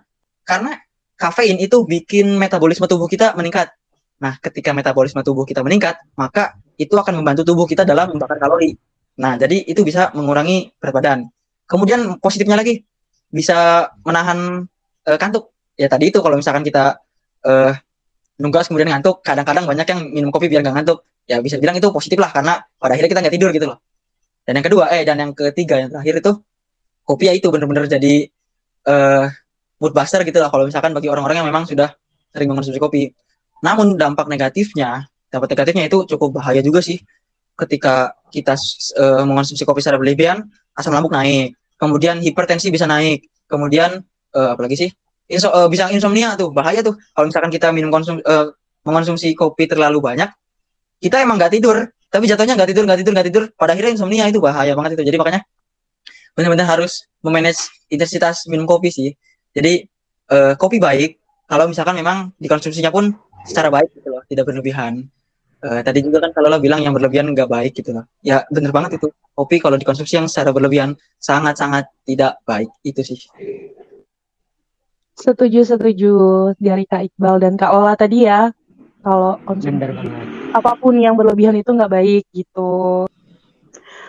karena 0.45 0.77
kafein 1.15 1.57
itu 1.59 1.83
bikin 1.87 2.35
metabolisme 2.35 2.85
tubuh 2.85 3.07
kita 3.09 3.33
meningkat. 3.37 3.71
Nah, 4.19 4.39
ketika 4.39 4.71
metabolisme 4.71 5.19
tubuh 5.21 5.43
kita 5.43 5.59
meningkat, 5.59 5.99
maka 6.15 6.55
itu 6.79 6.95
akan 6.95 7.19
membantu 7.19 7.43
tubuh 7.43 7.67
kita 7.67 7.83
dalam 7.83 8.15
membakar 8.15 8.39
kalori. 8.39 8.75
Nah, 9.19 9.35
jadi 9.39 9.63
itu 9.63 9.83
bisa 9.83 10.11
mengurangi 10.15 10.71
berat 10.79 10.93
badan. 10.95 11.19
Kemudian 11.67 12.19
positifnya 12.19 12.59
lagi 12.59 12.83
bisa 13.31 13.89
menahan 14.03 14.63
eh, 15.07 15.17
kantuk. 15.19 15.51
Ya 15.75 15.91
tadi 15.91 16.11
itu 16.11 16.23
kalau 16.23 16.39
misalkan 16.39 16.63
kita 16.63 16.99
eh, 17.43 17.73
nugas 18.39 18.67
kemudian 18.67 18.91
ngantuk, 18.91 19.23
kadang-kadang 19.23 19.65
banyak 19.67 19.87
yang 19.87 19.99
minum 20.11 20.29
kopi 20.31 20.51
biar 20.51 20.61
nggak 20.63 20.75
ngantuk. 20.81 21.03
Ya 21.25 21.41
bisa 21.41 21.57
bilang 21.57 21.75
itu 21.79 21.89
positif 21.89 22.21
lah 22.21 22.29
karena 22.29 22.61
pada 22.77 22.93
akhirnya 22.93 23.11
kita 23.11 23.21
nggak 23.25 23.35
tidur 23.35 23.49
gitu 23.55 23.65
loh. 23.71 23.77
Dan 24.45 24.61
yang 24.61 24.65
kedua, 24.65 24.93
eh 24.93 25.01
dan 25.01 25.17
yang 25.17 25.31
ketiga 25.33 25.81
yang 25.81 25.89
terakhir 25.89 26.21
itu 26.21 26.31
kopi 27.05 27.23
ya 27.29 27.33
itu 27.33 27.47
benar-benar 27.49 27.89
jadi 27.89 28.29
eh 28.85 29.25
mood 29.81 29.91
buster 29.91 30.21
gitu 30.21 30.37
lah 30.39 30.49
kalau 30.53 30.69
misalkan 30.69 30.93
bagi 30.95 31.09
orang-orang 31.09 31.41
yang 31.43 31.47
memang 31.49 31.65
sudah 31.65 31.91
sering 32.31 32.51
mengonsumsi 32.51 32.77
kopi. 32.77 33.11
Namun 33.63 33.97
dampak 33.97 34.27
negatifnya, 34.29 35.07
dampak 35.31 35.55
negatifnya 35.55 35.89
itu 35.89 36.05
cukup 36.05 36.41
bahaya 36.41 36.59
juga 36.61 36.83
sih. 36.83 36.99
Ketika 37.55 38.19
kita 38.29 38.53
eh, 38.99 39.23
mengonsumsi 39.23 39.63
kopi 39.63 39.79
secara 39.79 39.95
berlebihan, 39.95 40.43
asam 40.75 40.91
lambung 40.91 41.15
naik, 41.15 41.55
kemudian 41.79 42.19
hipertensi 42.19 42.67
bisa 42.69 42.85
naik, 42.85 43.25
kemudian 43.47 44.03
eh, 44.35 44.49
apalagi 44.51 44.75
sih? 44.75 44.89
Inso, 45.25 45.49
eh, 45.49 45.67
bisa 45.69 45.89
insomnia 45.89 46.37
tuh, 46.37 46.53
bahaya 46.53 46.85
tuh. 46.85 46.93
Kalau 47.13 47.25
misalkan 47.25 47.49
kita 47.49 47.73
minum 47.73 47.89
konsum 47.89 48.21
eh, 48.21 48.47
mengonsumsi 48.85 49.33
kopi 49.33 49.65
terlalu 49.65 49.97
banyak, 49.97 50.29
kita 51.01 51.21
emang 51.25 51.41
nggak 51.41 51.53
tidur, 51.57 51.89
tapi 52.13 52.29
jatuhnya 52.29 52.53
nggak 52.53 52.69
tidur, 52.69 52.83
nggak 52.85 52.99
tidur, 53.01 53.13
nggak 53.17 53.27
tidur. 53.33 53.43
Pada 53.57 53.73
akhirnya 53.73 53.97
insomnia 53.97 54.29
itu 54.29 54.37
bahaya 54.37 54.77
banget 54.77 55.01
itu. 55.01 55.03
Jadi 55.09 55.17
makanya 55.17 55.41
benar-benar 56.37 56.67
harus 56.77 57.09
memanage 57.25 57.61
intensitas 57.89 58.45
minum 58.45 58.69
kopi 58.69 58.93
sih. 58.93 59.09
Jadi 59.55 59.89
eh, 60.29 60.53
kopi 60.59 60.77
baik 60.77 61.17
kalau 61.49 61.65
misalkan 61.69 61.97
memang 61.97 62.33
dikonsumsinya 62.37 62.93
pun 62.93 63.13
secara 63.45 63.69
baik 63.69 63.93
gitu 63.97 64.09
loh, 64.13 64.21
tidak 64.29 64.45
berlebihan. 64.45 65.05
Eh, 65.65 65.81
tadi 65.81 66.05
juga 66.05 66.21
kan 66.21 66.29
kalau 66.33 66.53
lo 66.53 66.61
bilang 66.61 66.81
yang 66.81 66.93
berlebihan 66.93 67.25
nggak 67.33 67.49
baik 67.49 67.73
gitu 67.73 67.97
loh. 67.97 68.05
Ya 68.21 68.45
bener 68.53 68.69
banget 68.69 69.01
itu. 69.01 69.09
Kopi 69.35 69.57
kalau 69.57 69.75
dikonsumsi 69.75 70.15
yang 70.21 70.27
secara 70.29 70.53
berlebihan 70.53 70.95
sangat-sangat 71.17 71.89
tidak 72.05 72.37
baik 72.45 72.69
itu 72.85 73.01
sih. 73.01 73.19
Setuju, 75.15 75.63
setuju 75.63 76.11
dari 76.59 76.83
Kak 76.83 77.07
Iqbal 77.07 77.39
dan 77.39 77.55
Kak 77.55 77.71
Ola 77.71 77.95
tadi 77.95 78.27
ya. 78.27 78.51
Kalau 78.99 79.39
konsumsi 79.47 79.85
apa 80.55 80.71
pun 80.81 80.97
yang 80.97 81.13
berlebihan 81.13 81.55
itu 81.55 81.71
nggak 81.71 81.93
baik 81.93 82.23
gitu. 82.33 83.05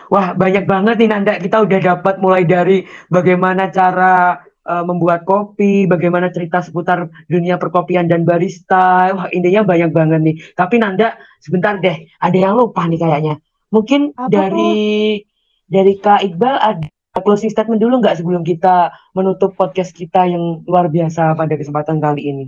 Wah, 0.09 0.33
banyak 0.33 0.65
banget 0.67 0.97
nih 1.03 1.09
Nanda. 1.11 1.35
Kita 1.39 1.63
udah 1.63 1.81
dapat 1.83 2.19
mulai 2.23 2.43
dari 2.47 2.87
bagaimana 3.11 3.69
cara 3.71 4.41
uh, 4.67 4.85
membuat 4.87 5.27
kopi, 5.27 5.87
bagaimana 5.87 6.31
cerita 6.31 6.63
seputar 6.63 7.11
dunia 7.31 7.59
perkopian 7.59 8.07
dan 8.07 8.23
barista. 8.23 9.11
Wah, 9.15 9.27
intinya 9.31 9.67
banyak 9.67 9.91
banget 9.91 10.21
nih. 10.23 10.37
Tapi 10.55 10.79
Nanda, 10.79 11.19
sebentar 11.43 11.79
deh, 11.79 12.07
ada 12.23 12.39
yang 12.39 12.55
lupa 12.59 12.87
nih 12.87 12.99
kayaknya. 12.99 13.35
Mungkin 13.71 14.15
Apa 14.15 14.31
dari 14.31 15.21
dari 15.67 15.93
Kak 15.99 16.23
Iqbal 16.23 16.57
ada 16.57 16.87
closing 17.23 17.53
statement 17.53 17.81
dulu 17.81 18.01
nggak 18.01 18.21
sebelum 18.21 18.43
kita 18.43 18.93
menutup 19.13 19.55
podcast 19.55 19.93
kita 19.93 20.29
yang 20.29 20.65
luar 20.65 20.89
biasa 20.91 21.37
pada 21.37 21.55
kesempatan 21.55 22.01
kali 22.01 22.23
ini? 22.29 22.47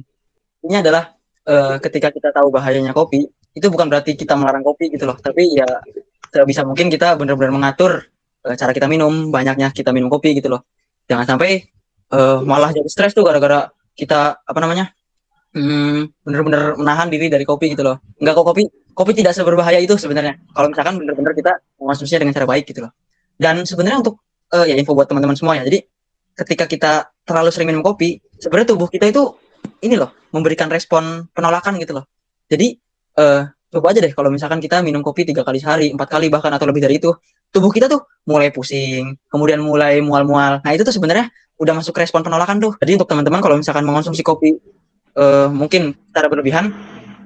Ini 0.64 0.83
adalah 0.83 1.14
eh, 1.46 1.76
ketika 1.81 2.12
kita 2.12 2.33
tahu 2.35 2.48
bahayanya 2.52 2.96
kopi, 2.96 3.28
itu 3.54 3.66
bukan 3.68 3.87
berarti 3.88 4.16
kita 4.18 4.35
melarang 4.35 4.64
kopi 4.64 4.92
gitu 4.92 5.09
loh, 5.09 5.16
tapi 5.18 5.57
ya 5.57 5.68
sebisa 6.28 6.64
mungkin 6.66 6.92
kita 6.92 7.16
benar-benar 7.16 7.52
mengatur 7.54 8.04
eh, 8.44 8.57
cara 8.57 8.72
kita 8.74 8.90
minum, 8.90 9.31
banyaknya 9.33 9.72
kita 9.72 9.94
minum 9.94 10.12
kopi 10.12 10.37
gitu 10.37 10.52
loh. 10.52 10.66
Jangan 11.09 11.37
sampai 11.37 11.64
eh, 12.12 12.38
malah 12.44 12.72
jadi 12.74 12.88
stres 12.88 13.14
tuh 13.14 13.24
gara-gara 13.24 13.70
kita 13.98 14.44
apa 14.44 14.59
namanya? 14.62 14.92
hmm, 15.54 16.24
benar-benar 16.24 16.76
menahan 16.76 17.09
diri 17.09 17.26
dari 17.33 17.44
kopi 17.46 17.72
gitu 17.72 17.85
loh. 17.85 18.02
Enggak 18.20 18.35
kok 18.37 18.46
kopi, 18.52 18.62
kopi 18.92 19.12
tidak 19.16 19.33
seberbahaya 19.37 19.81
itu 19.81 19.94
sebenarnya. 19.96 20.38
Kalau 20.52 20.68
misalkan 20.68 20.94
benar-benar 21.00 21.33
kita 21.33 21.52
mengonsumsinya 21.81 22.20
dengan 22.26 22.35
cara 22.37 22.46
baik 22.48 22.64
gitu 22.68 22.81
loh. 22.85 22.92
Dan 23.38 23.62
sebenarnya 23.62 24.02
untuk 24.02 24.22
eh, 24.54 24.64
ya 24.72 24.74
info 24.76 24.96
buat 24.96 25.08
teman-teman 25.08 25.37
semua 25.37 25.58
ya. 25.58 25.64
Jadi 25.66 25.84
ketika 26.38 26.64
kita 26.70 26.92
terlalu 27.26 27.50
sering 27.50 27.68
minum 27.68 27.82
kopi, 27.82 28.22
sebenarnya 28.38 28.74
tubuh 28.74 28.88
kita 28.88 29.11
itu 29.11 29.34
ini 29.82 29.98
loh 29.98 30.14
memberikan 30.32 30.70
respon 30.70 31.26
penolakan 31.34 31.76
gitu 31.82 31.98
loh. 31.98 32.04
Jadi 32.48 32.78
eh, 33.18 33.42
coba 33.48 33.87
aja 33.92 34.00
deh 34.00 34.12
kalau 34.16 34.32
misalkan 34.32 34.58
kita 34.62 34.80
minum 34.80 35.04
kopi 35.04 35.28
tiga 35.28 35.44
kali 35.44 35.61
sehari, 35.61 35.92
empat 35.92 36.08
kali 36.08 36.32
bahkan 36.32 36.52
atau 36.54 36.64
lebih 36.64 36.80
dari 36.84 36.96
itu, 36.96 37.12
tubuh 37.52 37.68
kita 37.68 37.88
tuh 37.88 38.04
mulai 38.24 38.48
pusing, 38.48 39.16
kemudian 39.28 39.61
mulai 39.61 40.00
mual-mual. 40.00 40.64
Nah 40.64 40.70
itu 40.72 40.84
tuh 40.84 40.94
sebenarnya 40.94 41.28
udah 41.58 41.74
masuk 41.76 41.94
respon 41.98 42.22
penolakan 42.22 42.62
tuh. 42.62 42.72
Jadi 42.80 42.96
untuk 42.96 43.08
teman-teman 43.11 43.40
kalau 43.42 43.56
misalkan 43.58 43.84
mengonsumsi 43.84 44.22
kopi 44.24 44.56
eh, 45.18 45.48
mungkin 45.50 45.92
secara 46.08 46.30
berlebihan 46.30 46.70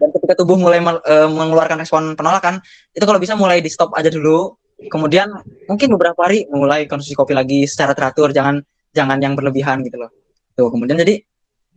dan 0.02 0.08
ketika 0.10 0.34
tubuh 0.42 0.58
mulai 0.58 0.82
eh, 0.82 1.28
mengeluarkan 1.30 1.78
respon 1.78 2.18
penolakan, 2.18 2.58
itu 2.90 3.04
kalau 3.06 3.22
bisa 3.22 3.38
mulai 3.38 3.62
di 3.62 3.70
stop 3.70 3.94
aja 3.94 4.10
dulu. 4.10 4.58
Kemudian 4.88 5.28
mungkin 5.68 5.88
beberapa 5.94 6.18
hari 6.22 6.48
mulai 6.50 6.88
konsumsi 6.88 7.14
kopi 7.14 7.36
lagi 7.36 7.66
secara 7.68 7.92
teratur, 7.92 8.32
jangan 8.34 8.62
jangan 8.94 9.18
yang 9.20 9.34
berlebihan 9.34 9.82
gitu 9.86 10.00
loh. 10.00 10.10
Tuh 10.56 10.68
kemudian 10.68 10.98
jadi 10.98 11.22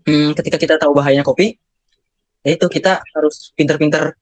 hmm, 0.06 0.38
ketika 0.38 0.58
kita 0.60 0.76
tahu 0.80 0.96
bahayanya 0.96 1.26
kopi, 1.26 1.56
ya 2.46 2.56
itu 2.56 2.66
kita 2.70 3.02
harus 3.16 3.52
pinter-pinter 3.56 4.16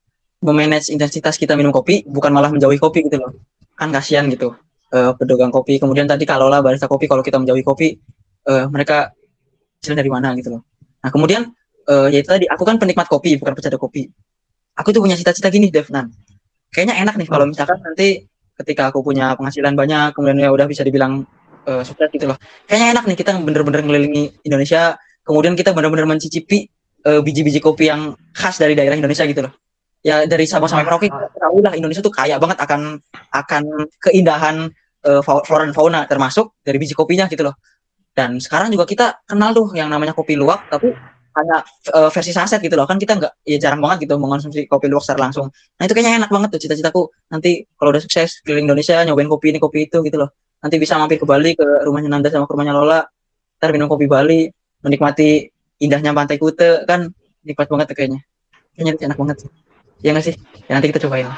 memanage 0.44 0.92
intensitas 0.92 1.40
kita 1.40 1.56
minum 1.56 1.72
kopi, 1.72 2.04
bukan 2.04 2.30
malah 2.34 2.52
menjauhi 2.52 2.76
kopi 2.76 3.08
gitu 3.08 3.16
loh. 3.16 3.32
Kan 3.74 3.90
kasihan 3.90 4.28
gitu. 4.28 4.54
Eh, 4.94 5.12
pedagang 5.18 5.50
kopi, 5.50 5.82
kemudian 5.82 6.06
tadi 6.06 6.22
kalau 6.22 6.46
lah 6.46 6.62
barista 6.62 6.86
kopi, 6.86 7.10
kalau 7.10 7.24
kita 7.24 7.40
menjauhi 7.40 7.64
kopi, 7.66 7.98
eh, 8.46 8.64
mereka 8.70 9.10
hasil 9.82 9.96
dari 9.96 10.06
mana 10.12 10.36
gitu 10.38 10.54
loh. 10.54 10.62
Nah 11.02 11.10
kemudian 11.10 11.50
eh 11.84 12.08
ya 12.14 12.18
itu 12.22 12.30
tadi, 12.30 12.46
aku 12.48 12.62
kan 12.64 12.80
penikmat 12.80 13.10
kopi, 13.10 13.36
bukan 13.36 13.52
pecandu 13.58 13.76
kopi. 13.76 14.08
Aku 14.78 14.90
tuh 14.94 15.04
punya 15.04 15.18
cita-cita 15.18 15.52
gini, 15.52 15.68
Devnan. 15.68 16.08
Kayaknya 16.72 16.94
enak 17.06 17.14
nih 17.20 17.28
kalau 17.30 17.46
misalkan 17.46 17.78
nanti 17.84 18.26
ketika 18.62 18.90
aku 18.90 19.02
punya 19.02 19.34
penghasilan 19.34 19.74
banyak, 19.74 20.14
kemudian 20.14 20.38
ya 20.38 20.50
udah 20.54 20.66
bisa 20.68 20.86
dibilang 20.86 21.26
eh, 21.66 21.82
sukses 21.82 22.08
gitu 22.10 22.30
loh. 22.30 22.38
Kayaknya 22.68 22.86
enak 22.98 23.04
nih 23.10 23.16
kita 23.18 23.30
bener-bener 23.42 23.80
ngelilingi 23.82 24.46
Indonesia, 24.46 24.94
kemudian 25.26 25.54
kita 25.58 25.74
bener-bener 25.74 26.06
mencicipi 26.06 26.70
eh, 27.04 27.20
biji-biji 27.20 27.58
kopi 27.58 27.90
yang 27.90 28.14
khas 28.32 28.58
dari 28.62 28.78
daerah 28.78 28.94
Indonesia 28.94 29.26
gitu 29.26 29.46
loh. 29.46 29.52
Ya 30.04 30.28
dari 30.28 30.44
Sabang 30.44 30.68
sampai 30.68 30.84
Merauke, 30.84 31.08
tahu 31.10 31.64
lah 31.64 31.72
Indonesia 31.72 32.04
tuh 32.04 32.12
kaya 32.12 32.36
banget 32.36 32.60
akan 32.60 33.00
akan 33.32 33.62
keindahan 34.04 34.68
fa- 35.00 35.40
flora 35.48 35.64
dan 35.64 35.72
fauna 35.72 36.04
termasuk 36.04 36.60
dari 36.60 36.76
biji 36.76 36.92
kopinya 36.92 37.24
gitu 37.24 37.40
loh. 37.48 37.56
Dan 38.12 38.36
sekarang 38.36 38.68
juga 38.68 38.84
kita 38.84 39.24
kenal 39.24 39.56
tuh 39.56 39.72
yang 39.72 39.88
namanya 39.88 40.12
kopi 40.12 40.36
luwak, 40.36 40.68
tapi 40.68 40.92
hanya 41.34 41.56
eh, 41.90 42.10
versi 42.10 42.32
saset 42.34 42.60
gitu 42.62 42.74
loh. 42.78 42.86
Kan 42.86 42.98
kita 42.98 43.18
nggak 43.18 43.32
ya 43.46 43.58
jarang 43.58 43.80
banget 43.82 44.06
gitu 44.06 44.14
mengonsumsi 44.18 44.66
kopi 44.70 44.86
luwak 44.90 45.02
secara 45.06 45.28
langsung. 45.28 45.50
Nah 45.50 45.84
itu 45.84 45.92
kayaknya 45.92 46.24
enak 46.24 46.30
banget 46.30 46.48
tuh 46.54 46.60
cita-citaku. 46.62 47.02
Nanti 47.30 47.66
kalau 47.74 47.90
udah 47.94 48.02
sukses 48.02 48.42
keliling 48.42 48.66
Indonesia 48.70 49.02
nyobain 49.02 49.28
kopi 49.30 49.54
ini 49.54 49.58
kopi 49.58 49.90
itu 49.90 49.98
gitu 50.06 50.16
loh. 50.16 50.30
Nanti 50.62 50.76
bisa 50.80 50.96
mampir 50.96 51.20
ke 51.20 51.26
Bali 51.28 51.52
ke 51.58 51.66
rumahnya 51.84 52.08
Nanda 52.08 52.28
sama 52.32 52.48
ke 52.48 52.52
rumahnya 52.54 52.74
Lola. 52.74 53.04
Ntar 53.60 53.70
minum 53.74 53.90
kopi 53.90 54.06
Bali 54.06 54.48
menikmati 54.80 55.50
indahnya 55.82 56.14
pantai 56.14 56.38
Kute. 56.38 56.86
Kan 56.88 57.10
nikmat 57.44 57.66
banget 57.68 57.86
tuh 57.90 57.96
kayaknya. 57.98 58.20
Kayaknya 58.74 58.92
itu 58.94 59.02
enak 59.06 59.18
banget 59.18 59.36
sih. 59.44 59.50
Ya 60.04 60.10
nggak 60.12 60.24
sih? 60.26 60.34
Ya 60.66 60.72
nanti 60.78 60.88
kita 60.90 61.00
cobain. 61.04 61.28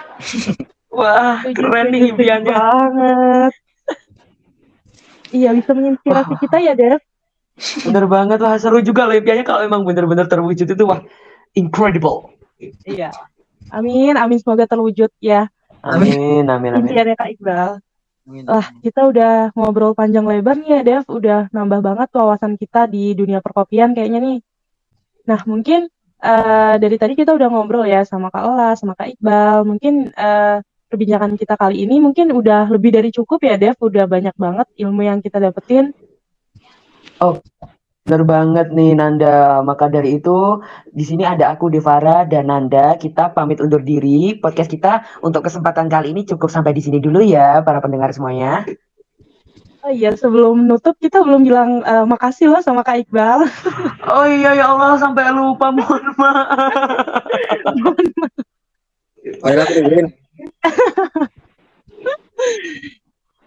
Wah, 0.97 1.45
keren 1.53 1.93
nih 1.93 2.09
impiannya. 2.09 2.57
banget. 2.57 3.53
Iya, 5.29 5.53
bisa 5.53 5.71
menginspirasi 5.77 6.33
Wah. 6.33 6.41
kita 6.41 6.57
ya, 6.63 6.73
Dev. 6.73 6.97
Bener 7.57 8.05
banget 8.05 8.39
wah 8.45 8.57
seru 8.61 8.85
juga 8.85 9.09
loh 9.09 9.17
impiannya 9.17 9.45
kalau 9.49 9.65
emang 9.65 9.83
bener-bener 9.83 10.29
terwujud 10.29 10.69
itu 10.69 10.85
wah 10.85 11.01
incredible. 11.57 12.37
Iya. 12.85 13.13
Amin, 13.73 14.15
amin 14.15 14.39
semoga 14.39 14.69
terwujud 14.69 15.11
ya. 15.19 15.49
Amin, 15.83 16.45
amin, 16.47 16.71
amin. 16.77 16.87
Impiannya 16.87 17.17
Kak 17.17 17.31
Iqbal. 17.37 17.71
Wah, 18.27 18.67
kita 18.83 19.07
udah 19.07 19.55
ngobrol 19.55 19.95
panjang 19.95 20.27
lebar 20.27 20.59
nih 20.59 20.71
ya, 20.71 20.81
Dev. 20.83 21.05
Udah 21.07 21.47
nambah 21.55 21.79
banget 21.79 22.09
wawasan 22.11 22.59
kita 22.59 22.91
di 22.91 23.15
dunia 23.15 23.39
perkopian 23.39 23.95
kayaknya 23.95 24.19
nih. 24.19 24.39
Nah, 25.31 25.41
mungkin 25.47 25.87
eh, 26.19 26.75
dari 26.83 26.97
tadi 26.99 27.15
kita 27.15 27.31
udah 27.39 27.47
ngobrol 27.47 27.87
ya 27.87 28.03
sama 28.03 28.35
Kak 28.35 28.43
Ola, 28.43 28.75
sama 28.75 28.99
Kak 28.99 29.15
Iqbal. 29.15 29.63
Mungkin 29.63 30.11
eh, 30.11 30.59
perbincangan 30.91 31.39
kita 31.39 31.55
kali 31.55 31.87
ini 31.87 32.03
mungkin 32.03 32.35
udah 32.35 32.67
lebih 32.67 32.99
dari 32.99 33.15
cukup 33.15 33.47
ya, 33.47 33.55
Dev. 33.55 33.79
Udah 33.79 34.11
banyak 34.11 34.35
banget 34.35 34.67
ilmu 34.75 35.07
yang 35.07 35.23
kita 35.23 35.39
dapetin. 35.39 35.95
Bener 38.07 38.23
banget 38.23 38.71
nih 38.71 38.95
Nanda. 38.95 39.67
Maka 39.67 39.91
dari 39.91 40.23
itu 40.23 40.63
di 40.95 41.03
sini 41.03 41.27
ada 41.27 41.51
aku 41.51 41.67
Devara 41.67 42.23
dan 42.23 42.47
Nanda. 42.47 42.95
Kita 42.95 43.35
pamit 43.35 43.59
undur 43.59 43.83
diri. 43.83 44.39
Podcast 44.39 44.71
kita 44.71 45.03
untuk 45.27 45.43
kesempatan 45.43 45.91
kali 45.91 46.15
ini 46.15 46.23
cukup 46.23 46.47
sampai 46.47 46.71
di 46.71 46.83
sini 46.87 47.03
dulu 47.03 47.19
ya 47.19 47.67
para 47.67 47.83
pendengar 47.83 48.15
semuanya. 48.15 48.63
Oh 49.87 49.95
iya, 49.95 50.11
sebelum 50.19 50.67
nutup 50.67 50.99
kita 50.99 51.23
belum 51.23 51.47
bilang 51.47 51.79
eh, 51.87 52.03
makasih 52.03 52.51
loh 52.51 52.59
sama 52.59 52.83
Kak 52.83 53.07
Iqbal. 53.07 53.47
Oh 54.07 54.23
iya 54.23 54.55
ya 54.55 54.71
Allah 54.71 54.95
sampai 55.03 55.35
lupa 55.35 55.75
mohon 55.75 56.03
maaf. 56.15 57.27
Aku 59.43 59.73
dengerin. 59.75 60.07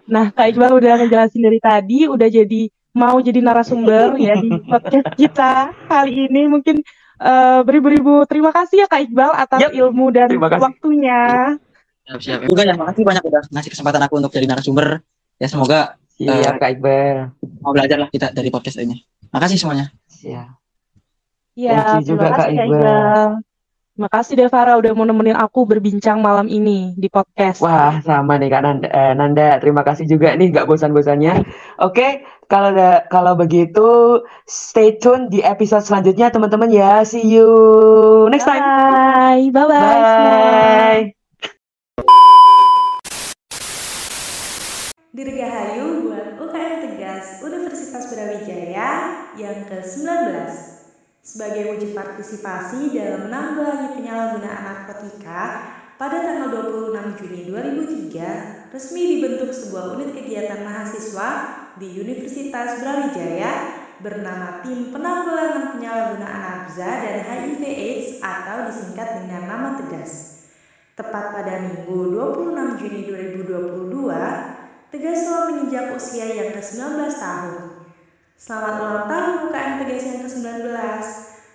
Nah, 0.10 0.36
Kak 0.36 0.52
Iqbal 0.52 0.74
udah 0.74 1.00
ngejelasin 1.00 1.44
dari 1.44 1.60
tadi, 1.64 2.12
udah 2.12 2.28
jadi 2.28 2.68
mau 2.92 3.18
jadi 3.20 3.40
narasumber 3.40 4.18
ya 4.18 4.34
di 4.36 4.50
podcast 4.72 5.14
kita 5.16 5.74
kali 5.86 6.28
ini. 6.28 6.48
Mungkin 6.48 6.82
eh, 7.20 7.60
beribu-ribu 7.64 8.24
terima 8.26 8.50
kasih 8.50 8.84
ya 8.84 8.88
Kak 8.88 9.02
Iqbal 9.06 9.32
atas 9.34 9.60
Yap, 9.64 9.72
ilmu 9.74 10.10
dan 10.10 10.28
terima 10.28 10.50
kasih. 10.50 10.64
waktunya. 10.64 11.22
siap 12.10 12.20
siap 12.26 12.40
juga 12.50 12.66
ya 12.66 12.74
makasih 12.74 13.06
banyak 13.06 13.22
udah 13.22 13.42
ngasih 13.54 13.70
kesempatan 13.70 14.02
aku 14.02 14.18
untuk 14.18 14.34
jadi 14.34 14.50
narasumber 14.50 15.06
ya 15.38 15.46
semoga 15.46 15.94
Iya 16.18 16.58
Kak 16.58 16.70
Iqbal. 16.76 17.32
mau 17.62 17.72
belajar 17.72 17.96
lah 17.96 18.10
kita 18.10 18.34
dari 18.34 18.50
podcast 18.50 18.82
ini 18.82 18.98
makasih 19.30 19.56
semuanya. 19.56 19.94
Ya, 20.20 21.80
Thank 21.86 22.10
you 22.10 22.18
terima 22.18 22.26
juga, 22.26 22.28
kasih 22.34 22.36
Kak 22.36 22.50
Kak 22.50 22.66
Iqbal. 22.66 23.30
Terima 24.00 24.16
kasih 24.16 24.40
Devara 24.40 24.80
udah 24.80 24.96
mau 24.96 25.04
nemenin 25.04 25.36
aku 25.36 25.68
berbincang 25.68 26.24
malam 26.24 26.48
ini 26.48 26.96
di 26.96 27.12
podcast. 27.12 27.60
Wah, 27.60 28.00
sama 28.00 28.40
nih 28.40 28.48
Kak 28.48 28.62
Nanda. 28.64 28.88
Eh, 28.88 29.12
Nanda, 29.12 29.60
terima 29.60 29.84
kasih 29.84 30.08
juga 30.08 30.32
nih 30.40 30.56
nggak 30.56 30.72
bosan-bosannya. 30.72 31.44
Oke, 31.84 32.24
kalau 32.48 32.72
da- 32.72 33.04
kalau 33.12 33.36
begitu 33.36 34.24
stay 34.48 34.96
tune 35.04 35.28
di 35.28 35.44
episode 35.44 35.84
selanjutnya 35.84 36.32
teman-teman 36.32 36.72
ya. 36.72 37.04
See 37.04 37.28
you 37.28 37.52
next 38.32 38.48
time. 38.48 38.64
Bye, 38.64 39.52
bye, 39.52 39.68
bye. 39.68 39.84
Bye. 39.84 41.04
Dirgahayu 45.12 46.08
buat 46.08 46.40
UKM 46.40 46.76
Tegas 46.88 47.44
Universitas 47.44 48.08
Brawijaya 48.08 48.92
yang 49.36 49.68
ke-19 49.68 50.08
sebagai 51.30 51.78
wujud 51.78 51.94
partisipasi 51.94 52.90
dalam 52.90 53.30
menanggulangi 53.30 54.02
penyalahgunaan 54.02 54.64
narkotika 54.66 55.42
pada 56.02 56.26
tanggal 56.26 56.74
26 56.74 57.22
Juni 57.22 57.40
2003 58.10 58.74
resmi 58.74 59.02
dibentuk 59.14 59.54
sebuah 59.54 59.94
unit 59.94 60.18
kegiatan 60.18 60.66
mahasiswa 60.66 61.30
di 61.78 62.02
Universitas 62.02 62.82
Brawijaya 62.82 63.78
bernama 64.02 64.66
Tim 64.66 64.90
Penanggulangan 64.90 65.78
Penyalahgunaan 65.78 66.42
Nafza 66.42 66.90
dan 66.90 67.22
HIV 67.22 67.62
AIDS 67.62 68.08
atau 68.26 68.66
disingkat 68.74 69.22
dengan 69.22 69.46
nama 69.46 69.70
Tegas. 69.78 70.42
Tepat 70.98 71.26
pada 71.30 71.62
Minggu 71.62 72.10
26 72.10 72.82
Juni 72.82 73.02
2022, 73.06 74.90
Tegas 74.90 75.20
telah 75.30 75.44
menginjak 75.54 75.94
usia 75.94 76.26
yang 76.26 76.58
ke-19 76.58 77.06
tahun. 77.22 77.69
Selamat 78.40 78.80
ulang 78.80 79.06
tahun 79.12 79.52
UKM 79.52 79.74
Tegas 79.84 80.04
yang 80.08 80.20
ke-19. 80.24 80.64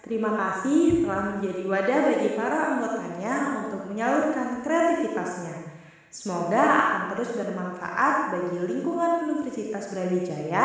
Terima 0.05 0.31
kasih 0.37 1.01
telah 1.01 1.23
menjadi 1.33 1.62
wadah 1.64 1.99
bagi 2.12 2.29
para 2.37 2.59
anggotanya 2.77 3.35
untuk 3.64 3.88
menyalurkan 3.88 4.61
kreativitasnya. 4.61 5.81
Semoga 6.12 6.61
akan 6.61 7.03
terus 7.16 7.33
bermanfaat 7.40 8.37
bagi 8.37 8.68
lingkungan 8.68 9.33
Universitas 9.33 9.97
Brawijaya 9.97 10.64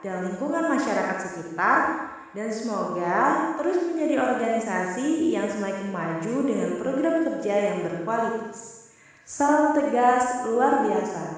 dan 0.00 0.32
lingkungan 0.32 0.72
masyarakat 0.72 1.16
sekitar 1.20 1.80
dan 2.32 2.48
semoga 2.48 3.16
terus 3.60 3.92
menjadi 3.92 4.24
organisasi 4.24 5.36
yang 5.36 5.52
semakin 5.52 5.92
maju 5.92 6.34
dengan 6.48 6.80
program 6.80 7.28
kerja 7.28 7.54
yang 7.60 7.78
berkualitas. 7.84 8.88
Salam 9.28 9.76
tegas 9.76 10.48
luar 10.48 10.80
biasa. 10.88 11.37